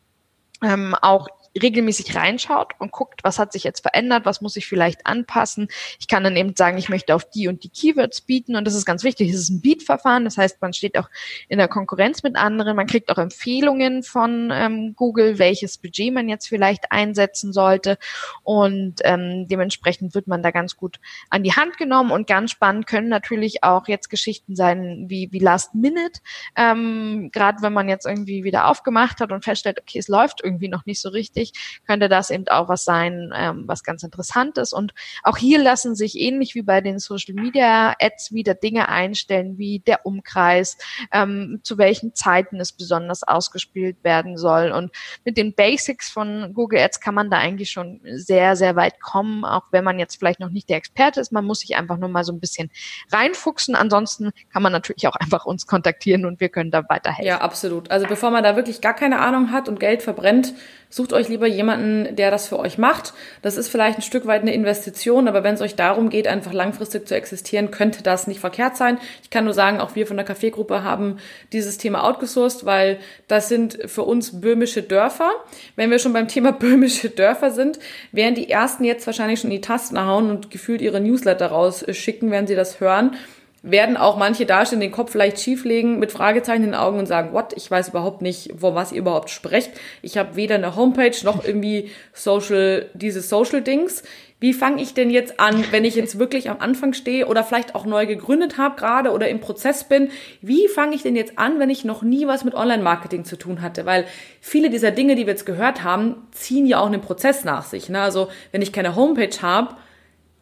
[0.62, 1.26] ähm, auch
[1.60, 5.68] regelmäßig reinschaut und guckt, was hat sich jetzt verändert, was muss ich vielleicht anpassen.
[5.98, 8.74] Ich kann dann eben sagen, ich möchte auf die und die Keywords bieten und das
[8.74, 9.30] ist ganz wichtig.
[9.30, 11.08] Es ist ein Beat-Verfahren, das heißt, man steht auch
[11.48, 16.28] in der Konkurrenz mit anderen, man kriegt auch Empfehlungen von ähm, Google, welches Budget man
[16.28, 17.98] jetzt vielleicht einsetzen sollte
[18.42, 20.98] und ähm, dementsprechend wird man da ganz gut
[21.30, 25.38] an die Hand genommen und ganz spannend können natürlich auch jetzt Geschichten sein wie, wie
[25.38, 26.20] Last Minute,
[26.56, 30.68] ähm, gerade wenn man jetzt irgendwie wieder aufgemacht hat und feststellt, okay, es läuft irgendwie
[30.68, 34.58] noch nicht so richtig, gleichzeitig könnte das eben auch was sein, ähm, was ganz interessant
[34.58, 34.72] ist.
[34.72, 39.58] Und auch hier lassen sich ähnlich wie bei den Social Media Ads wieder Dinge einstellen,
[39.58, 40.78] wie der Umkreis,
[41.12, 44.72] ähm, zu welchen Zeiten es besonders ausgespielt werden soll.
[44.72, 44.92] Und
[45.24, 49.44] mit den Basics von Google Ads kann man da eigentlich schon sehr, sehr weit kommen,
[49.44, 51.32] auch wenn man jetzt vielleicht noch nicht der Experte ist.
[51.32, 52.70] Man muss sich einfach nur mal so ein bisschen
[53.12, 53.74] reinfuchsen.
[53.74, 57.26] Ansonsten kann man natürlich auch einfach uns kontaktieren und wir können da weiterhelfen.
[57.26, 57.90] Ja, absolut.
[57.90, 60.54] Also bevor man da wirklich gar keine Ahnung hat und Geld verbrennt,
[60.94, 63.14] Sucht euch lieber jemanden, der das für euch macht.
[63.42, 66.52] Das ist vielleicht ein Stück weit eine Investition, aber wenn es euch darum geht, einfach
[66.52, 68.98] langfristig zu existieren, könnte das nicht verkehrt sein.
[69.24, 71.18] Ich kann nur sagen, auch wir von der Kaffeegruppe haben
[71.52, 75.32] dieses Thema outgesourced, weil das sind für uns böhmische Dörfer.
[75.74, 77.80] Wenn wir schon beim Thema böhmische Dörfer sind,
[78.12, 82.30] werden die ersten jetzt wahrscheinlich schon in die Tasten hauen und gefühlt ihre Newsletter rausschicken,
[82.30, 83.16] wenn sie das hören
[83.64, 87.32] werden auch manche dastehen, den Kopf vielleicht schieflegen, mit Fragezeichen in den Augen und sagen,
[87.32, 89.70] what, ich weiß überhaupt nicht, wo was ihr überhaupt sprecht.
[90.02, 94.02] Ich habe weder eine Homepage noch irgendwie Social, diese Social-Dings.
[94.38, 97.74] Wie fange ich denn jetzt an, wenn ich jetzt wirklich am Anfang stehe oder vielleicht
[97.74, 100.10] auch neu gegründet habe gerade oder im Prozess bin?
[100.42, 103.62] Wie fange ich denn jetzt an, wenn ich noch nie was mit Online-Marketing zu tun
[103.62, 103.86] hatte?
[103.86, 104.04] Weil
[104.42, 107.88] viele dieser Dinge, die wir jetzt gehört haben, ziehen ja auch einen Prozess nach sich.
[107.88, 108.02] Ne?
[108.02, 109.76] Also wenn ich keine Homepage habe,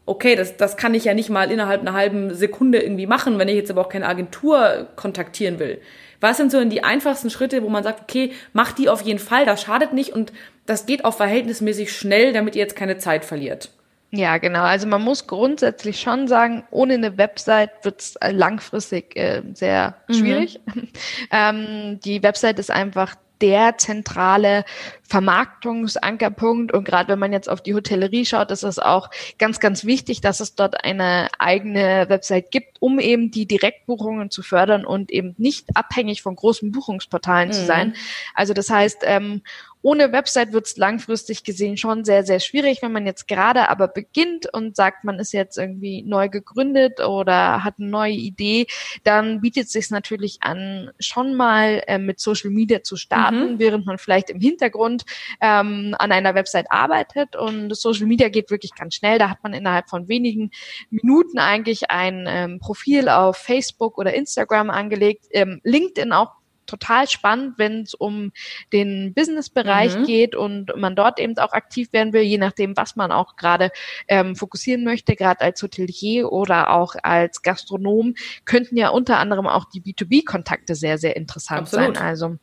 [0.07, 3.49] okay, das, das kann ich ja nicht mal innerhalb einer halben Sekunde irgendwie machen, wenn
[3.49, 5.81] ich jetzt aber auch keine Agentur kontaktieren will.
[6.21, 9.45] Was sind so die einfachsten Schritte, wo man sagt, okay, mach die auf jeden Fall,
[9.45, 10.33] das schadet nicht und
[10.67, 13.71] das geht auch verhältnismäßig schnell, damit ihr jetzt keine Zeit verliert?
[14.15, 14.63] Ja, genau.
[14.63, 20.15] Also man muss grundsätzlich schon sagen, ohne eine Website wird es langfristig äh, sehr mhm.
[20.15, 20.61] schwierig.
[20.67, 20.89] Mhm.
[21.33, 24.65] ähm, die Website ist einfach der zentrale
[25.03, 26.73] Vermarktungsankerpunkt.
[26.73, 30.21] Und gerade wenn man jetzt auf die Hotellerie schaut, ist es auch ganz, ganz wichtig,
[30.21, 35.35] dass es dort eine eigene Website gibt, um eben die Direktbuchungen zu fördern und eben
[35.37, 37.53] nicht abhängig von großen Buchungsportalen mhm.
[37.53, 37.95] zu sein.
[38.35, 39.43] Also das heißt, ähm,
[39.83, 42.83] ohne Website wird es langfristig gesehen schon sehr, sehr schwierig.
[42.83, 47.65] Wenn man jetzt gerade aber beginnt und sagt, man ist jetzt irgendwie neu gegründet oder
[47.65, 48.67] hat eine neue Idee,
[49.05, 53.59] dann bietet es sich natürlich an, schon mal äh, mit Social Media zu starten, mhm.
[53.59, 55.05] während man vielleicht im Hintergrund
[55.41, 57.37] ähm, an einer Website arbeitet.
[57.37, 59.19] Und Social Media geht wirklich ganz schnell.
[59.19, 60.51] Da hat man innerhalb von wenigen
[60.91, 66.42] Minuten eigentlich ein ähm, Profil auf Facebook oder Instagram angelegt, ähm, LinkedIn auch
[66.73, 68.33] total spannend, wenn es um
[68.73, 70.05] den Business-Bereich mhm.
[70.05, 73.71] geht und man dort eben auch aktiv werden will, je nachdem, was man auch gerade
[74.09, 79.67] ähm, fokussieren möchte, gerade als Hotelier oder auch als Gastronom, könnten ja unter anderem auch
[79.67, 81.97] die B2B-Kontakte sehr, sehr interessant Absolut.
[81.97, 82.07] sein.
[82.07, 82.37] Also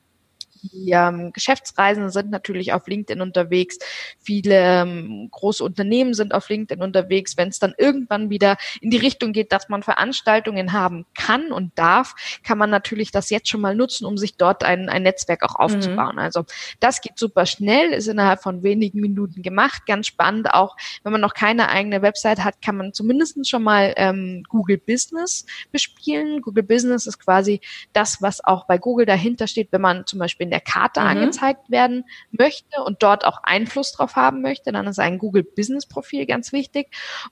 [0.63, 3.77] die ähm, Geschäftsreisenden sind natürlich auf LinkedIn unterwegs.
[4.19, 7.37] Viele ähm, große Unternehmen sind auf LinkedIn unterwegs.
[7.37, 11.77] Wenn es dann irgendwann wieder in die Richtung geht, dass man Veranstaltungen haben kann und
[11.77, 15.43] darf, kann man natürlich das jetzt schon mal nutzen, um sich dort ein, ein Netzwerk
[15.43, 16.15] auch aufzubauen.
[16.15, 16.19] Mhm.
[16.19, 16.45] Also
[16.79, 19.85] das geht super schnell, ist innerhalb von wenigen Minuten gemacht.
[19.85, 23.93] Ganz spannend auch, wenn man noch keine eigene Website hat, kann man zumindest schon mal
[23.95, 26.41] ähm, Google Business bespielen.
[26.41, 27.61] Google Business ist quasi
[27.93, 31.07] das, was auch bei Google dahinter steht, wenn man zum Beispiel in der Karte mhm.
[31.07, 35.85] angezeigt werden möchte und dort auch Einfluss drauf haben möchte, dann ist ein Google Business
[35.85, 36.88] Profil ganz wichtig.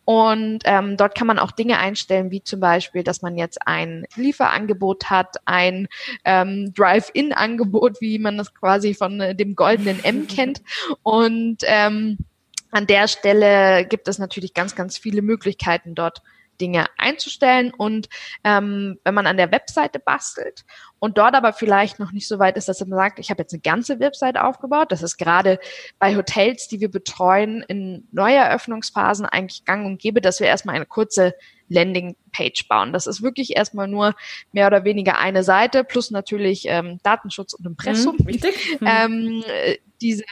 [0.06, 4.06] Und ähm, dort kann man auch Dinge einstellen, wie zum Beispiel, dass man jetzt ein
[4.16, 5.88] Lieferangebot hat, ein
[6.26, 10.62] ähm, Drive-In-Angebot, wie man das quasi von äh, dem goldenen M kennt.
[11.02, 12.20] Und ähm,
[12.72, 16.22] an der Stelle gibt es natürlich ganz, ganz viele Möglichkeiten dort
[16.60, 17.74] Dinge einzustellen.
[17.74, 18.10] Und
[18.44, 20.66] ähm, wenn man an der Webseite bastelt
[21.00, 23.54] und dort aber vielleicht noch nicht so weit ist, dass man sagt, ich habe jetzt
[23.54, 25.60] eine ganze Webseite aufgebaut, das ist gerade
[26.00, 30.86] bei Hotels, die wir betreuen, in Neueröffnungsphasen eigentlich gang und gäbe, dass wir erstmal eine
[30.86, 31.36] kurze
[31.70, 32.94] Landingpage bauen.
[32.94, 34.16] Das ist wirklich erstmal nur
[34.52, 38.16] mehr oder weniger eine Seite plus natürlich ähm, Datenschutz und Impressum.
[38.20, 38.56] Mhm, wichtig.
[38.80, 38.88] Mhm.
[38.88, 39.44] Ähm,
[40.02, 40.24] diese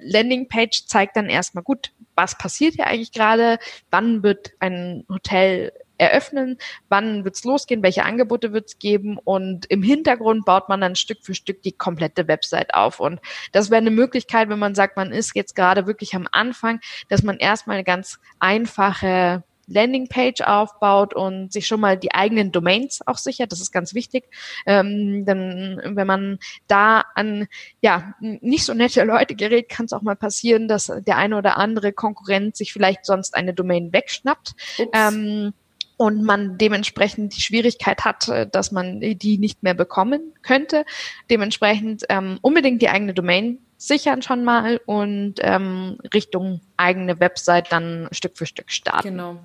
[0.00, 3.58] Landingpage zeigt dann erstmal gut, was passiert hier eigentlich gerade,
[3.90, 6.58] wann wird ein Hotel eröffnen,
[6.88, 11.34] wann wird's losgehen, welche Angebote wird's geben und im Hintergrund baut man dann Stück für
[11.34, 13.20] Stück die komplette Website auf und
[13.52, 17.22] das wäre eine Möglichkeit, wenn man sagt, man ist jetzt gerade wirklich am Anfang, dass
[17.22, 23.16] man erstmal eine ganz einfache Landingpage aufbaut und sich schon mal die eigenen Domains auch
[23.16, 23.52] sichert.
[23.52, 24.24] Das ist ganz wichtig.
[24.66, 27.46] Ähm, denn wenn man da an
[27.80, 31.56] ja nicht so nette Leute gerät, kann es auch mal passieren, dass der eine oder
[31.56, 34.54] andere Konkurrent sich vielleicht sonst eine Domain wegschnappt.
[34.92, 35.54] Ähm,
[36.00, 40.86] und man dementsprechend die Schwierigkeit hat, äh, dass man die nicht mehr bekommen könnte.
[41.30, 48.08] Dementsprechend ähm, unbedingt die eigene Domain sichern schon mal und ähm, Richtung eigene Website dann
[48.12, 49.08] Stück für Stück starten.
[49.08, 49.40] Genau.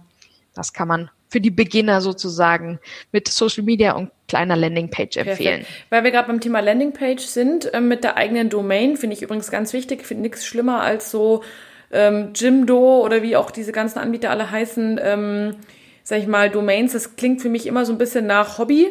[0.54, 2.80] Das kann man für die Beginner sozusagen
[3.12, 5.64] mit Social Media und kleiner Landingpage empfehlen.
[5.64, 5.86] Perfekt.
[5.90, 9.52] Weil wir gerade beim Thema Landingpage sind, äh, mit der eigenen Domain, finde ich übrigens
[9.52, 11.44] ganz wichtig, finde nichts schlimmer als so
[11.92, 15.58] ähm, Jimdo oder wie auch diese ganzen Anbieter alle heißen, ähm,
[16.06, 16.94] sag ich mal, Domains.
[16.94, 18.88] Das klingt für mich immer so ein bisschen nach Hobby.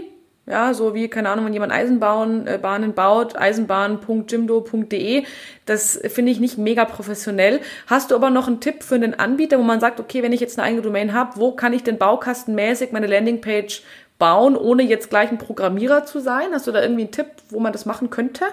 [0.47, 2.59] Ja, so wie, keine Ahnung, wenn jemand Eisenbahnen äh,
[2.95, 5.25] baut, eisenbahn.jimdo.de.
[5.65, 7.61] Das finde ich nicht mega professionell.
[7.87, 10.41] Hast du aber noch einen Tipp für einen Anbieter, wo man sagt, okay, wenn ich
[10.41, 13.83] jetzt eine eigene Domain habe, wo kann ich denn baukastenmäßig meine Landingpage
[14.19, 16.49] bauen, ohne jetzt gleich ein Programmierer zu sein?
[16.53, 18.45] Hast du da irgendwie einen Tipp, wo man das machen könnte?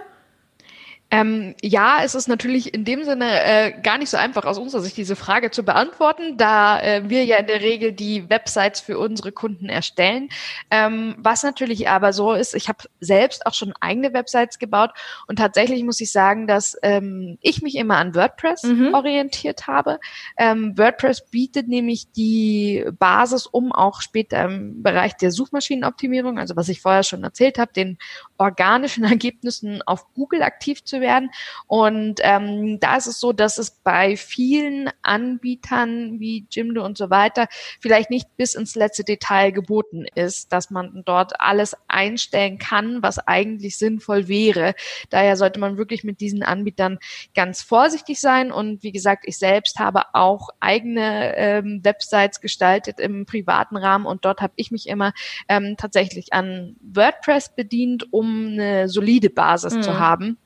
[1.14, 4.82] Ähm, ja, es ist natürlich in dem Sinne äh, gar nicht so einfach aus unserer
[4.82, 8.98] Sicht diese Frage zu beantworten, da äh, wir ja in der Regel die Websites für
[8.98, 10.30] unsere Kunden erstellen.
[10.70, 14.92] Ähm, was natürlich aber so ist, ich habe selbst auch schon eigene Websites gebaut
[15.28, 18.94] und tatsächlich muss ich sagen, dass ähm, ich mich immer an WordPress mhm.
[18.94, 20.00] orientiert habe.
[20.38, 26.70] Ähm, WordPress bietet nämlich die Basis, um auch später im Bereich der Suchmaschinenoptimierung, also was
[26.70, 27.98] ich vorher schon erzählt habe, den
[28.38, 31.30] organischen Ergebnissen auf Google aktiv zu werden.
[31.68, 37.10] Und ähm, da ist es so, dass es bei vielen Anbietern wie Jimdo und so
[37.10, 37.48] weiter
[37.80, 43.20] vielleicht nicht bis ins letzte Detail geboten ist, dass man dort alles einstellen kann, was
[43.20, 44.76] eigentlich sinnvoll wäre.
[45.10, 47.00] Daher sollte man wirklich mit diesen Anbietern
[47.36, 48.52] ganz vorsichtig sein.
[48.52, 54.26] Und wie gesagt, ich selbst habe auch eigene ähm, Websites gestaltet im privaten Rahmen und
[54.26, 55.14] dort habe ich mich immer
[55.48, 59.82] ähm, tatsächlich an WordPress bedient, um eine solide Basis mhm.
[59.82, 60.38] zu haben.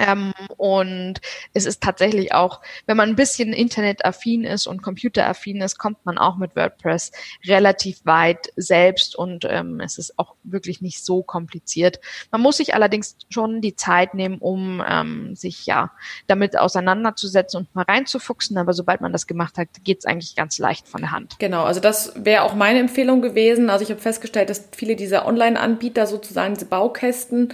[0.00, 1.20] Ähm, und
[1.52, 6.18] es ist tatsächlich auch, wenn man ein bisschen internetaffin ist und computeraffin ist, kommt man
[6.18, 7.12] auch mit WordPress
[7.46, 12.00] relativ weit selbst und ähm, es ist auch wirklich nicht so kompliziert.
[12.30, 15.90] Man muss sich allerdings schon die Zeit nehmen, um ähm, sich ja
[16.26, 18.56] damit auseinanderzusetzen und mal reinzufuchsen.
[18.56, 21.36] Aber sobald man das gemacht hat, geht es eigentlich ganz leicht von der Hand.
[21.38, 23.70] Genau, also das wäre auch meine Empfehlung gewesen.
[23.70, 27.52] Also ich habe festgestellt, dass viele dieser Online-Anbieter sozusagen diese Baukästen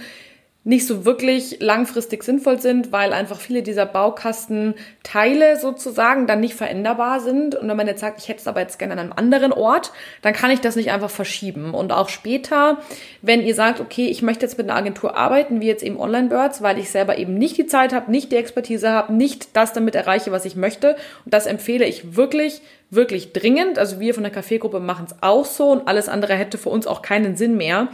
[0.67, 7.21] nicht so wirklich langfristig sinnvoll sind, weil einfach viele dieser Baukastenteile sozusagen dann nicht veränderbar
[7.21, 7.55] sind.
[7.55, 9.93] Und wenn man jetzt sagt, ich hätte es aber jetzt gerne an einem anderen Ort,
[10.21, 11.73] dann kann ich das nicht einfach verschieben.
[11.73, 12.79] Und auch später,
[13.21, 16.27] wenn ihr sagt, okay, ich möchte jetzt mit einer Agentur arbeiten, wie jetzt eben Online
[16.27, 19.71] Birds, weil ich selber eben nicht die Zeit habe, nicht die Expertise habe, nicht das
[19.71, 20.97] damit erreiche, was ich möchte.
[21.23, 23.79] Und das empfehle ich wirklich, wirklich dringend.
[23.79, 26.87] Also wir von der Kaffeegruppe machen es auch so und alles andere hätte für uns
[26.87, 27.87] auch keinen Sinn mehr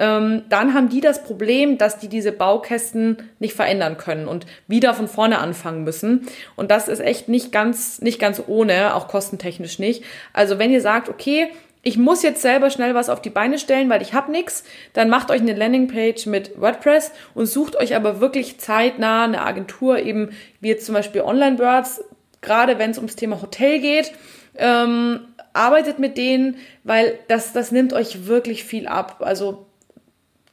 [0.00, 4.94] ähm, dann haben die das Problem, dass die diese Baukästen nicht verändern können und wieder
[4.94, 6.26] von vorne anfangen müssen.
[6.56, 10.02] Und das ist echt nicht ganz, nicht ganz ohne, auch kostentechnisch nicht.
[10.32, 11.48] Also wenn ihr sagt, okay,
[11.82, 15.10] ich muss jetzt selber schnell was auf die Beine stellen, weil ich habe nichts, dann
[15.10, 20.30] macht euch eine Landingpage mit WordPress und sucht euch aber wirklich zeitnah eine Agentur, eben
[20.60, 22.02] wie jetzt zum Beispiel Online Birds,
[22.40, 24.12] gerade wenn es ums Thema Hotel geht.
[24.56, 25.20] Ähm,
[25.52, 29.16] arbeitet mit denen, weil das, das nimmt euch wirklich viel ab.
[29.20, 29.66] Also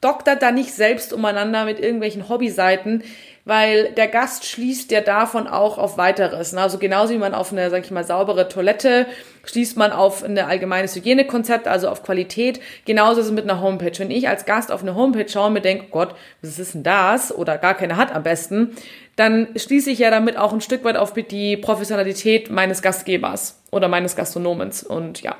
[0.00, 3.02] doktert da nicht selbst umeinander mit irgendwelchen Hobbyseiten,
[3.44, 6.52] weil der Gast schließt ja davon auch auf weiteres.
[6.52, 6.60] Ne?
[6.60, 9.06] Also genauso wie man auf eine, sag ich mal, saubere Toilette
[9.46, 12.60] schließt man auf ein allgemeines Hygienekonzept, also auf Qualität.
[12.84, 13.98] Genauso ist es mit einer Homepage.
[13.98, 16.74] Wenn ich als Gast auf eine Homepage schaue und mir denke, oh Gott, was ist
[16.74, 17.34] denn das?
[17.34, 18.76] Oder gar keine hat am besten,
[19.16, 23.88] dann schließe ich ja damit auch ein Stück weit auf die Professionalität meines Gastgebers oder
[23.88, 24.82] meines Gastronomens.
[24.82, 25.36] Und ja,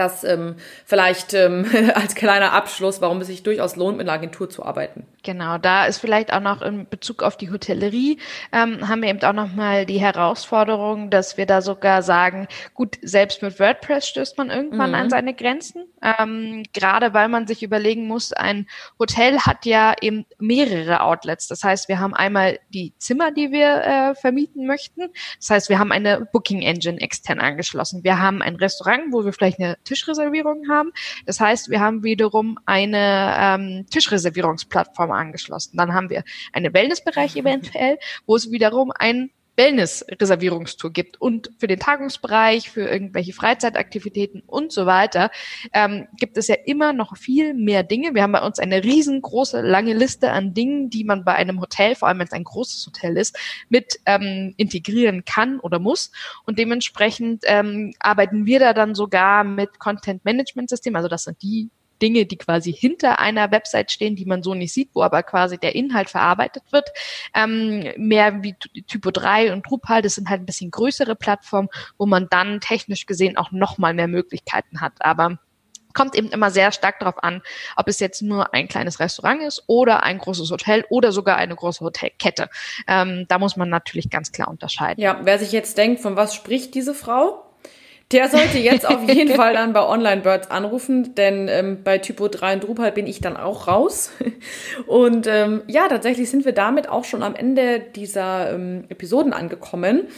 [0.00, 4.50] das ähm, vielleicht ähm, als kleiner Abschluss, warum es sich durchaus lohnt, mit einer Agentur
[4.50, 5.06] zu arbeiten.
[5.22, 8.18] Genau, da ist vielleicht auch noch in Bezug auf die Hotellerie,
[8.52, 13.42] ähm, haben wir eben auch nochmal die Herausforderung, dass wir da sogar sagen, gut, selbst
[13.42, 14.96] mit WordPress stößt man irgendwann mhm.
[14.96, 15.84] an seine Grenzen.
[16.02, 18.66] Ähm, gerade weil man sich überlegen muss, ein
[18.98, 21.48] Hotel hat ja eben mehrere Outlets.
[21.48, 25.08] Das heißt, wir haben einmal die Zimmer, die wir äh, vermieten möchten.
[25.38, 28.04] Das heißt, wir haben eine Booking Engine extern angeschlossen.
[28.04, 30.92] Wir haben ein Restaurant, wo wir vielleicht eine Tischreservierung haben.
[31.26, 35.76] Das heißt, wir haben wiederum eine ähm, Tischreservierungsplattform angeschlossen.
[35.76, 41.78] Dann haben wir einen Wellnessbereich eventuell, wo es wiederum ein Wellness-Reservierungstour gibt und für den
[41.78, 45.30] Tagungsbereich, für irgendwelche Freizeitaktivitäten und so weiter,
[45.74, 48.14] ähm, gibt es ja immer noch viel mehr Dinge.
[48.14, 51.94] Wir haben bei uns eine riesengroße, lange Liste an Dingen, die man bei einem Hotel,
[51.94, 53.36] vor allem wenn es ein großes Hotel ist,
[53.68, 56.10] mit ähm, integrieren kann oder muss.
[56.46, 60.96] Und dementsprechend ähm, arbeiten wir da dann sogar mit Content-Management-System.
[60.96, 61.68] Also das sind die
[62.00, 65.58] Dinge, die quasi hinter einer Website stehen, die man so nicht sieht, wo aber quasi
[65.58, 66.88] der Inhalt verarbeitet wird.
[67.34, 68.54] Ähm, mehr wie
[68.86, 73.06] Typo 3 und Drupal, das sind halt ein bisschen größere Plattformen, wo man dann technisch
[73.06, 74.94] gesehen auch nochmal mehr Möglichkeiten hat.
[75.00, 75.38] Aber
[75.94, 77.42] kommt eben immer sehr stark darauf an,
[77.76, 81.54] ob es jetzt nur ein kleines Restaurant ist oder ein großes Hotel oder sogar eine
[81.54, 82.48] große Hotelkette.
[82.86, 85.02] Ähm, da muss man natürlich ganz klar unterscheiden.
[85.02, 87.49] Ja, wer sich jetzt denkt, von was spricht diese Frau?
[88.12, 92.28] Der sollte jetzt auf jeden Fall dann bei Online Birds anrufen, denn ähm, bei Typo
[92.28, 94.10] 3 und Drupal bin ich dann auch raus.
[94.86, 100.08] Und ähm, ja, tatsächlich sind wir damit auch schon am Ende dieser ähm, Episoden angekommen.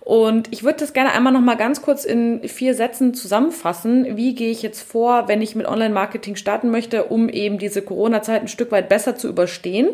[0.00, 4.16] Und ich würde das gerne einmal noch mal ganz kurz in vier Sätzen zusammenfassen.
[4.16, 8.42] Wie gehe ich jetzt vor, wenn ich mit Online-Marketing starten möchte, um eben diese Corona-Zeit
[8.42, 9.90] ein Stück weit besser zu überstehen?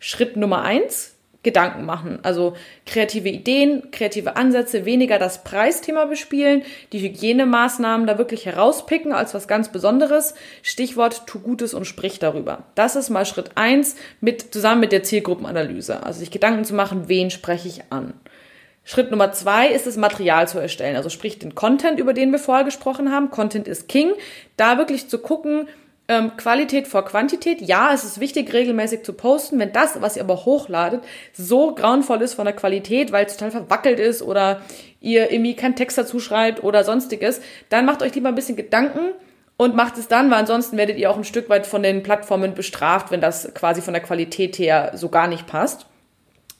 [0.00, 1.14] Schritt Nummer eins,
[1.48, 2.18] Gedanken machen.
[2.24, 2.52] Also
[2.84, 9.48] kreative Ideen, kreative Ansätze, weniger das Preisthema bespielen, die Hygienemaßnahmen da wirklich herauspicken als was
[9.48, 10.34] ganz Besonderes.
[10.62, 12.64] Stichwort tu Gutes und sprich darüber.
[12.74, 16.02] Das ist mal Schritt eins mit, zusammen mit der Zielgruppenanalyse.
[16.02, 18.12] Also sich Gedanken zu machen, wen spreche ich an.
[18.84, 20.96] Schritt Nummer zwei ist das Material zu erstellen.
[20.96, 23.30] Also sprich den Content, über den wir vorher gesprochen haben.
[23.30, 24.12] Content ist King.
[24.58, 25.66] Da wirklich zu gucken,
[26.08, 27.60] ähm, Qualität vor Quantität.
[27.60, 29.58] Ja, es ist wichtig, regelmäßig zu posten.
[29.58, 31.02] Wenn das, was ihr aber hochladet,
[31.34, 34.62] so grauenvoll ist von der Qualität, weil es total verwackelt ist oder
[35.00, 39.12] ihr irgendwie keinen Text dazu schreibt oder sonstiges, dann macht euch lieber ein bisschen Gedanken
[39.58, 42.54] und macht es dann, weil ansonsten werdet ihr auch ein Stück weit von den Plattformen
[42.54, 45.86] bestraft, wenn das quasi von der Qualität her so gar nicht passt.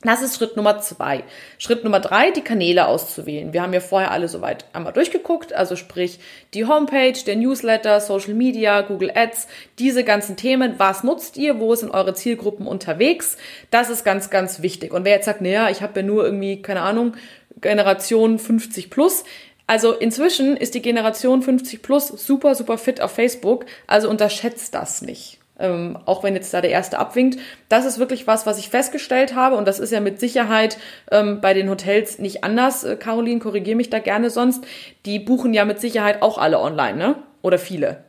[0.03, 1.25] Das ist Schritt Nummer zwei.
[1.59, 3.53] Schritt Nummer drei, die Kanäle auszuwählen.
[3.53, 6.21] Wir haben ja vorher alle soweit einmal durchgeguckt, also sprich
[6.55, 9.49] die Homepage, der Newsletter, Social Media, Google Ads,
[9.81, 10.75] diese ganzen Themen.
[10.79, 11.59] Was nutzt ihr?
[11.59, 13.39] Wo sind eure Zielgruppen unterwegs?
[13.73, 14.93] Das ist ganz, ganz wichtig.
[14.93, 17.17] Und wer jetzt sagt, naja, ich habe ja nur irgendwie, keine Ahnung,
[17.61, 19.25] Generation 50 plus,
[19.67, 23.67] also inzwischen ist die Generation 50 plus super, super fit auf Facebook.
[23.89, 27.39] Also unterschätzt das nicht ähm, auch wenn jetzt da der erste abwinkt.
[27.69, 30.79] Das ist wirklich was, was ich festgestellt habe und das ist ja mit Sicherheit
[31.11, 32.85] ähm, bei den Hotels nicht anders.
[32.85, 34.67] Äh, Caroline, korrigiere mich da gerne sonst.
[35.07, 37.17] Die buchen ja mit Sicherheit auch alle online, ne?
[37.43, 38.08] Oder viele.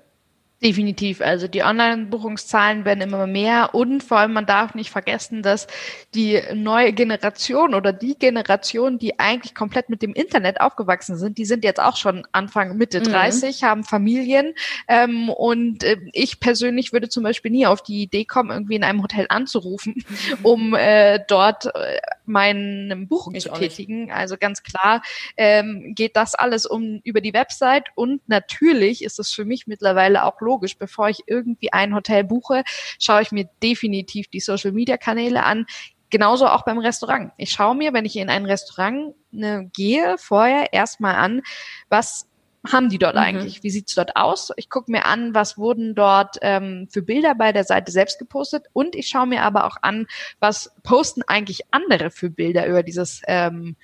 [0.62, 1.22] Definitiv.
[1.22, 5.68] Also die Online-Buchungszahlen werden immer mehr und vor allem man darf nicht vergessen, dass
[6.14, 11.46] die neue Generation oder die Generation, die eigentlich komplett mit dem Internet aufgewachsen sind, die
[11.46, 13.06] sind jetzt auch schon Anfang Mitte mhm.
[13.06, 14.54] 30, haben Familien
[14.90, 18.84] ähm, und äh, ich persönlich würde zum Beispiel nie auf die Idee kommen, irgendwie in
[18.84, 20.04] einem Hotel anzurufen,
[20.44, 24.12] um äh, dort äh, meine Buchung ich zu tätigen.
[24.12, 25.04] Also ganz klar
[25.38, 30.26] ähm, geht das alles um über die Website und natürlich ist es für mich mittlerweile
[30.26, 32.64] auch logisch, bevor ich irgendwie ein Hotel buche,
[33.00, 35.66] schaue ich mir definitiv die Social Media Kanäle an.
[36.10, 37.32] Genauso auch beim Restaurant.
[37.38, 41.42] Ich schaue mir, wenn ich in ein Restaurant ne, gehe, vorher erstmal an,
[41.90, 42.26] was
[42.68, 43.22] haben die dort mhm.
[43.22, 43.64] eigentlich?
[43.64, 44.52] Wie sieht's dort aus?
[44.58, 48.66] Ich gucke mir an, was wurden dort ähm, für Bilder bei der Seite selbst gepostet
[48.74, 50.08] und ich schaue mir aber auch an,
[50.40, 53.76] was posten eigentlich andere für Bilder über dieses ähm,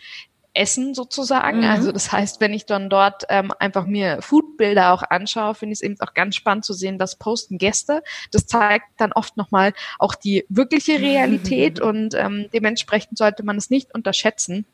[0.55, 1.59] Essen sozusagen.
[1.59, 1.65] Mhm.
[1.65, 5.77] Also das heißt, wenn ich dann dort ähm, einfach mir Foodbilder auch anschaue, finde ich
[5.77, 8.01] es eben auch ganz spannend zu sehen, was posten Gäste.
[8.31, 13.69] Das zeigt dann oft nochmal auch die wirkliche Realität und ähm, dementsprechend sollte man es
[13.69, 14.65] nicht unterschätzen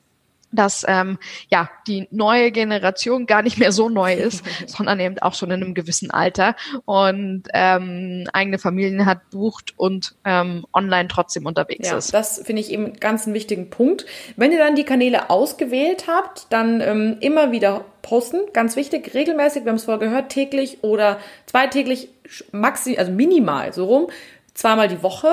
[0.52, 1.18] dass ähm,
[1.50, 5.64] ja die neue Generation gar nicht mehr so neu ist, sondern eben auch schon in
[5.64, 11.98] einem gewissen Alter und ähm, eigene Familien hat, bucht und ähm, online trotzdem unterwegs ja,
[11.98, 12.14] ist.
[12.14, 14.06] Das finde ich eben ganz einen wichtigen Punkt.
[14.36, 19.64] Wenn ihr dann die Kanäle ausgewählt habt, dann ähm, immer wieder posten, ganz wichtig, regelmäßig,
[19.64, 22.10] wir haben es vorher gehört, täglich oder zweitäglich,
[22.52, 24.08] maxi, also minimal so rum,
[24.54, 25.30] zweimal die Woche.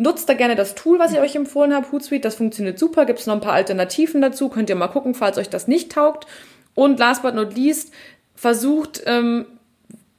[0.00, 2.22] Nutzt da gerne das Tool, was ich euch empfohlen habe, Hootsuite.
[2.22, 3.04] Das funktioniert super.
[3.04, 4.48] Gibt es noch ein paar Alternativen dazu.
[4.48, 6.26] Könnt ihr mal gucken, falls euch das nicht taugt.
[6.74, 7.92] Und last but not least,
[8.34, 9.44] versucht ähm,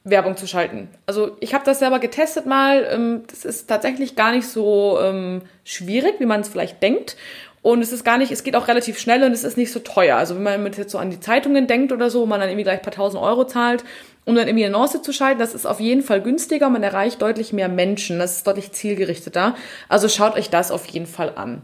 [0.04, 0.88] Werbung zu schalten.
[1.08, 2.88] Also ich habe das selber getestet mal.
[2.92, 7.18] Ähm, das ist tatsächlich gar nicht so ähm, schwierig, wie man es vielleicht denkt.
[7.64, 9.80] Und es ist gar nicht, es geht auch relativ schnell und es ist nicht so
[9.80, 10.18] teuer.
[10.18, 12.66] Also wenn man jetzt so an die Zeitungen denkt oder so, wo man dann irgendwie
[12.66, 13.84] gleich ein paar tausend Euro zahlt,
[14.26, 16.70] um dann irgendwie eine Nance zu schalten, das ist auf jeden Fall günstiger.
[16.70, 18.20] Man erreicht deutlich mehr Menschen.
[18.20, 19.56] Das ist deutlich zielgerichteter.
[19.90, 21.64] Also schaut euch das auf jeden Fall an.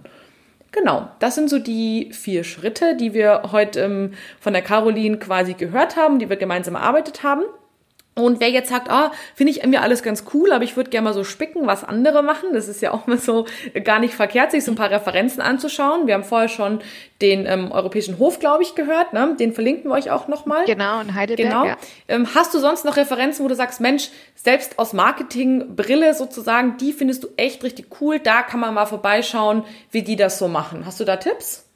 [0.72, 5.54] Genau, das sind so die vier Schritte, die wir heute ähm, von der Caroline quasi
[5.54, 7.44] gehört haben, die wir gemeinsam erarbeitet haben.
[8.18, 11.06] Und wer jetzt sagt, ah, finde ich mir alles ganz cool, aber ich würde gerne
[11.06, 12.50] mal so spicken, was andere machen.
[12.54, 13.46] Das ist ja auch mal so
[13.84, 16.08] gar nicht verkehrt, sich so ein paar Referenzen anzuschauen.
[16.08, 16.80] Wir haben vorher schon
[17.22, 19.14] den ähm, Europäischen Hof, glaube ich, gehört.
[19.14, 19.36] Ne?
[19.40, 20.66] Den verlinken wir euch auch nochmal.
[20.66, 21.50] Genau, in Heidelberg.
[21.50, 21.66] Genau.
[21.66, 21.78] Ja.
[22.08, 26.94] Ähm, hast du sonst noch Referenzen, wo du sagst, Mensch, selbst aus Marketingbrille sozusagen, die
[26.94, 28.20] findest du echt richtig cool.
[28.20, 30.86] Da kann man mal vorbeischauen, wie die das so machen.
[30.86, 31.67] Hast du da Tipps?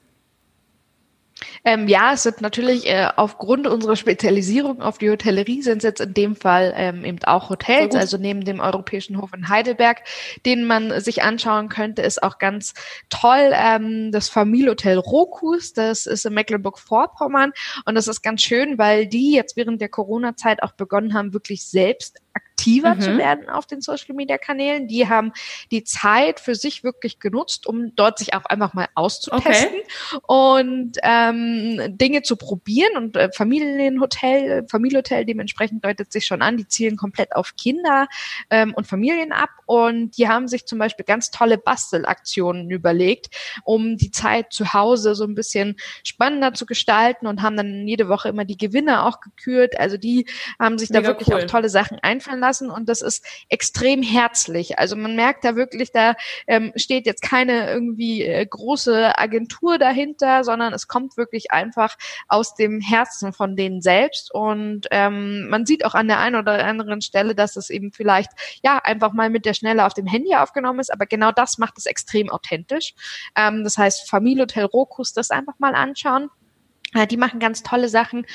[1.64, 6.00] Ähm, ja, es sind natürlich äh, aufgrund unserer Spezialisierung auf die Hotellerie sind es jetzt
[6.00, 10.02] in dem Fall ähm, eben auch Hotels, also neben dem Europäischen Hof in Heidelberg,
[10.44, 12.74] den man sich anschauen könnte, ist auch ganz
[13.10, 17.52] toll ähm, das Familienhotel Rokus, das ist in Mecklenburg-Vorpommern.
[17.84, 21.64] Und das ist ganz schön, weil die jetzt während der Corona-Zeit auch begonnen haben, wirklich
[21.64, 22.18] selbst
[22.62, 23.00] aktiver mhm.
[23.00, 24.86] zu werden auf den Social Media Kanälen.
[24.86, 25.32] Die haben
[25.70, 29.80] die Zeit für sich wirklich genutzt, um dort sich auch einfach mal auszutesten
[30.12, 30.20] okay.
[30.26, 32.96] und ähm, Dinge zu probieren.
[32.96, 38.06] Und äh, Familienhotel, Familienhotel dementsprechend deutet sich schon an, die zielen komplett auf Kinder
[38.50, 39.50] ähm, und Familien ab.
[39.66, 43.34] Und die haben sich zum Beispiel ganz tolle Bastelaktionen überlegt,
[43.64, 48.08] um die Zeit zu Hause so ein bisschen spannender zu gestalten und haben dann jede
[48.08, 49.78] Woche immer die Gewinner auch gekürt.
[49.80, 50.26] Also die
[50.60, 51.42] haben sich Mega da wirklich cool.
[51.42, 54.78] auch tolle Sachen einfallen lassen und das ist extrem herzlich.
[54.78, 56.14] Also man merkt da wirklich, da
[56.46, 61.96] ähm, steht jetzt keine irgendwie äh, große Agentur dahinter, sondern es kommt wirklich einfach
[62.28, 66.64] aus dem Herzen von denen selbst und ähm, man sieht auch an der einen oder
[66.64, 68.30] anderen Stelle, dass es eben vielleicht
[68.62, 71.78] ja einfach mal mit der Schnelle auf dem Handy aufgenommen ist, aber genau das macht
[71.78, 72.94] es extrem authentisch.
[73.36, 76.30] Ähm, das heißt, Familienhotel Rokus, das einfach mal anschauen.
[77.10, 78.26] Die machen ganz tolle Sachen.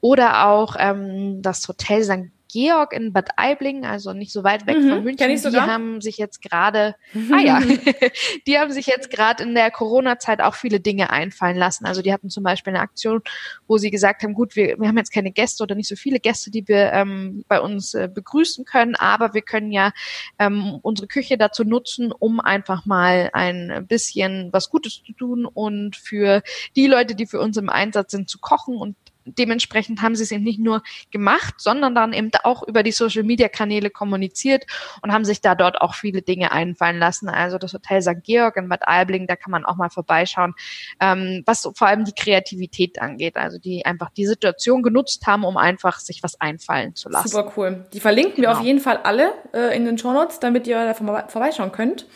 [0.00, 2.30] Oder auch ähm, das Hotel St.
[2.54, 5.28] Georg in Bad Aibling, also nicht so weit weg mhm, von München.
[5.28, 5.66] Die sogar.
[5.66, 6.94] haben sich jetzt gerade,
[7.32, 7.60] ah ja,
[8.46, 11.84] die haben sich jetzt gerade in der Corona-Zeit auch viele Dinge einfallen lassen.
[11.84, 13.22] Also die hatten zum Beispiel eine Aktion,
[13.66, 16.20] wo sie gesagt haben, gut, wir, wir haben jetzt keine Gäste oder nicht so viele
[16.20, 19.90] Gäste, die wir ähm, bei uns äh, begrüßen können, aber wir können ja
[20.38, 25.96] ähm, unsere Küche dazu nutzen, um einfach mal ein bisschen was Gutes zu tun und
[25.96, 26.40] für
[26.76, 28.94] die Leute, die für uns im Einsatz sind, zu kochen und
[29.24, 33.22] dementsprechend haben sie es eben nicht nur gemacht, sondern dann eben auch über die Social
[33.22, 34.64] Media Kanäle kommuniziert
[35.02, 37.28] und haben sich da dort auch viele Dinge einfallen lassen.
[37.28, 38.22] Also das Hotel St.
[38.22, 40.54] Georg in Bad Aibling, da kann man auch mal vorbeischauen,
[41.00, 43.36] ähm, was so vor allem die Kreativität angeht.
[43.36, 47.28] Also die einfach die Situation genutzt haben, um einfach sich was einfallen zu lassen.
[47.28, 47.86] Super cool.
[47.92, 48.48] Die verlinken genau.
[48.48, 50.94] wir auf jeden Fall alle äh, in den Show Notes, damit ihr da
[51.28, 52.06] vorbeischauen könnt.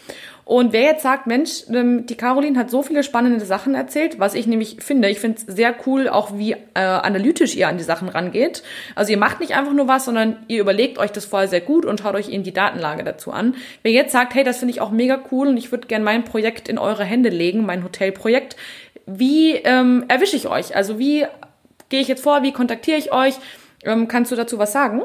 [0.48, 4.32] Und wer jetzt sagt, Mensch, ähm, die Caroline hat so viele spannende Sachen erzählt, was
[4.32, 7.84] ich nämlich finde, ich finde es sehr cool, auch wie äh, analytisch ihr an die
[7.84, 8.62] Sachen rangeht.
[8.94, 11.84] Also ihr macht nicht einfach nur was, sondern ihr überlegt euch das vorher sehr gut
[11.84, 13.56] und schaut euch eben die Datenlage dazu an.
[13.82, 16.24] Wer jetzt sagt, hey, das finde ich auch mega cool und ich würde gerne mein
[16.24, 18.56] Projekt in eure Hände legen, mein Hotelprojekt,
[19.04, 20.74] wie ähm, erwische ich euch?
[20.74, 21.26] Also wie
[21.90, 23.34] gehe ich jetzt vor, wie kontaktiere ich euch?
[23.84, 25.02] Ähm, kannst du dazu was sagen?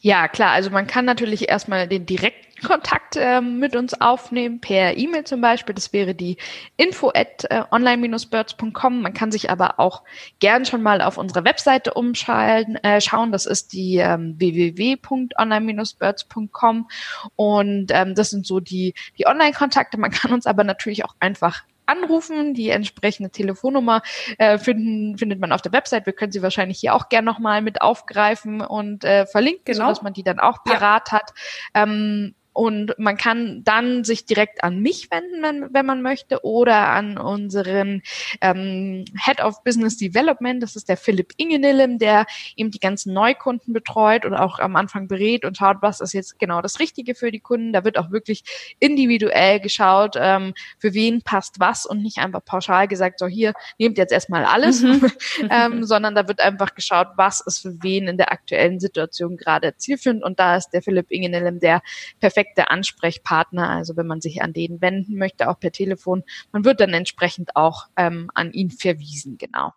[0.00, 0.52] Ja, klar.
[0.52, 5.40] Also man kann natürlich erstmal den direkten Kontakt äh, mit uns aufnehmen, per E-Mail zum
[5.40, 5.74] Beispiel.
[5.74, 6.36] Das wäre die
[6.76, 9.02] info at äh, online-birds.com.
[9.02, 10.04] Man kann sich aber auch
[10.38, 13.32] gern schon mal auf unsere Webseite umschalten, äh, schauen.
[13.32, 16.88] Das ist die ähm, www.online-birds.com
[17.36, 19.98] und ähm, das sind so die, die Online-Kontakte.
[19.98, 22.54] Man kann uns aber natürlich auch einfach anrufen.
[22.54, 24.02] Die entsprechende Telefonnummer
[24.38, 26.06] äh, finden, findet man auf der Website.
[26.06, 29.86] Wir können sie wahrscheinlich hier auch gerne nochmal mit aufgreifen und äh, verlinken, genau.
[29.86, 31.18] sodass man die dann auch parat ja.
[31.18, 31.34] hat.
[31.74, 36.88] Ähm, und man kann dann sich direkt an mich wenden, wenn, wenn man möchte, oder
[36.88, 38.02] an unseren
[38.40, 42.26] ähm, Head of Business Development, das ist der Philipp Ingenillem, der
[42.56, 46.38] eben die ganzen Neukunden betreut und auch am Anfang berät und schaut, was ist jetzt
[46.38, 47.72] genau das Richtige für die Kunden.
[47.72, 48.42] Da wird auch wirklich
[48.80, 53.96] individuell geschaut, ähm, für wen passt was und nicht einfach pauschal gesagt, so hier, nehmt
[53.96, 55.10] jetzt erstmal alles, mhm.
[55.50, 59.76] ähm, sondern da wird einfach geschaut, was ist für wen in der aktuellen Situation gerade
[59.76, 60.24] zielführend.
[60.24, 61.80] Und da ist der Philipp Ingenillem der
[62.18, 63.68] perfekte perfekte Ansprechpartner.
[63.68, 67.56] Also wenn man sich an den wenden möchte, auch per Telefon, man wird dann entsprechend
[67.56, 69.72] auch ähm, an ihn verwiesen, genau.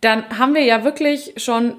[0.00, 1.76] Dann haben wir ja wirklich schon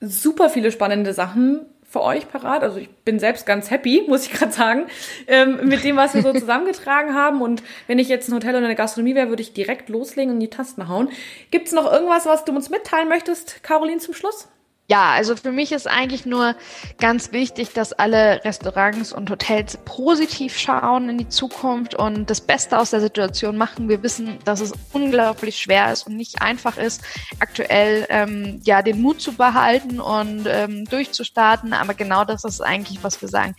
[0.00, 2.62] super viele spannende Sachen für euch parat.
[2.62, 4.86] Also ich bin selbst ganz happy, muss ich gerade sagen,
[5.26, 7.42] ähm, mit dem, was wir so zusammengetragen haben.
[7.42, 10.40] Und wenn ich jetzt ein Hotel oder eine Gastronomie wäre, würde ich direkt loslegen und
[10.40, 11.10] die Tasten hauen.
[11.50, 14.48] Gibt es noch irgendwas, was du uns mitteilen möchtest, Caroline, zum Schluss?
[14.86, 16.54] Ja, also für mich ist eigentlich nur
[16.98, 22.78] ganz wichtig, dass alle Restaurants und Hotels positiv schauen in die Zukunft und das Beste
[22.78, 23.88] aus der Situation machen.
[23.88, 27.02] Wir wissen, dass es unglaublich schwer ist und nicht einfach ist,
[27.40, 31.72] aktuell ähm, ja den Mut zu behalten und ähm, durchzustarten.
[31.72, 33.54] Aber genau das ist eigentlich, was wir sagen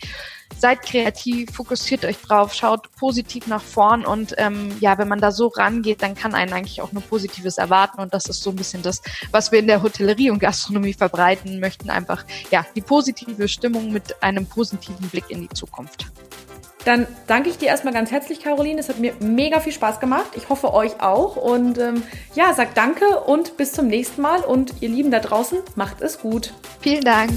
[0.58, 5.30] seid kreativ, fokussiert euch drauf, schaut positiv nach vorn und ähm, ja, wenn man da
[5.30, 8.56] so rangeht, dann kann einen eigentlich auch nur Positives erwarten und das ist so ein
[8.56, 13.48] bisschen das, was wir in der Hotellerie und Gastronomie verbreiten möchten, einfach ja die positive
[13.48, 16.06] Stimmung mit einem positiven Blick in die Zukunft.
[16.86, 18.78] Dann danke ich dir erstmal ganz herzlich, Caroline.
[18.78, 20.30] Es hat mir mega viel Spaß gemacht.
[20.36, 21.34] Ich hoffe euch auch.
[21.34, 22.04] Und ähm,
[22.36, 24.42] ja, sag danke und bis zum nächsten Mal.
[24.42, 26.52] Und ihr Lieben da draußen, macht es gut.
[26.80, 27.32] Vielen Dank.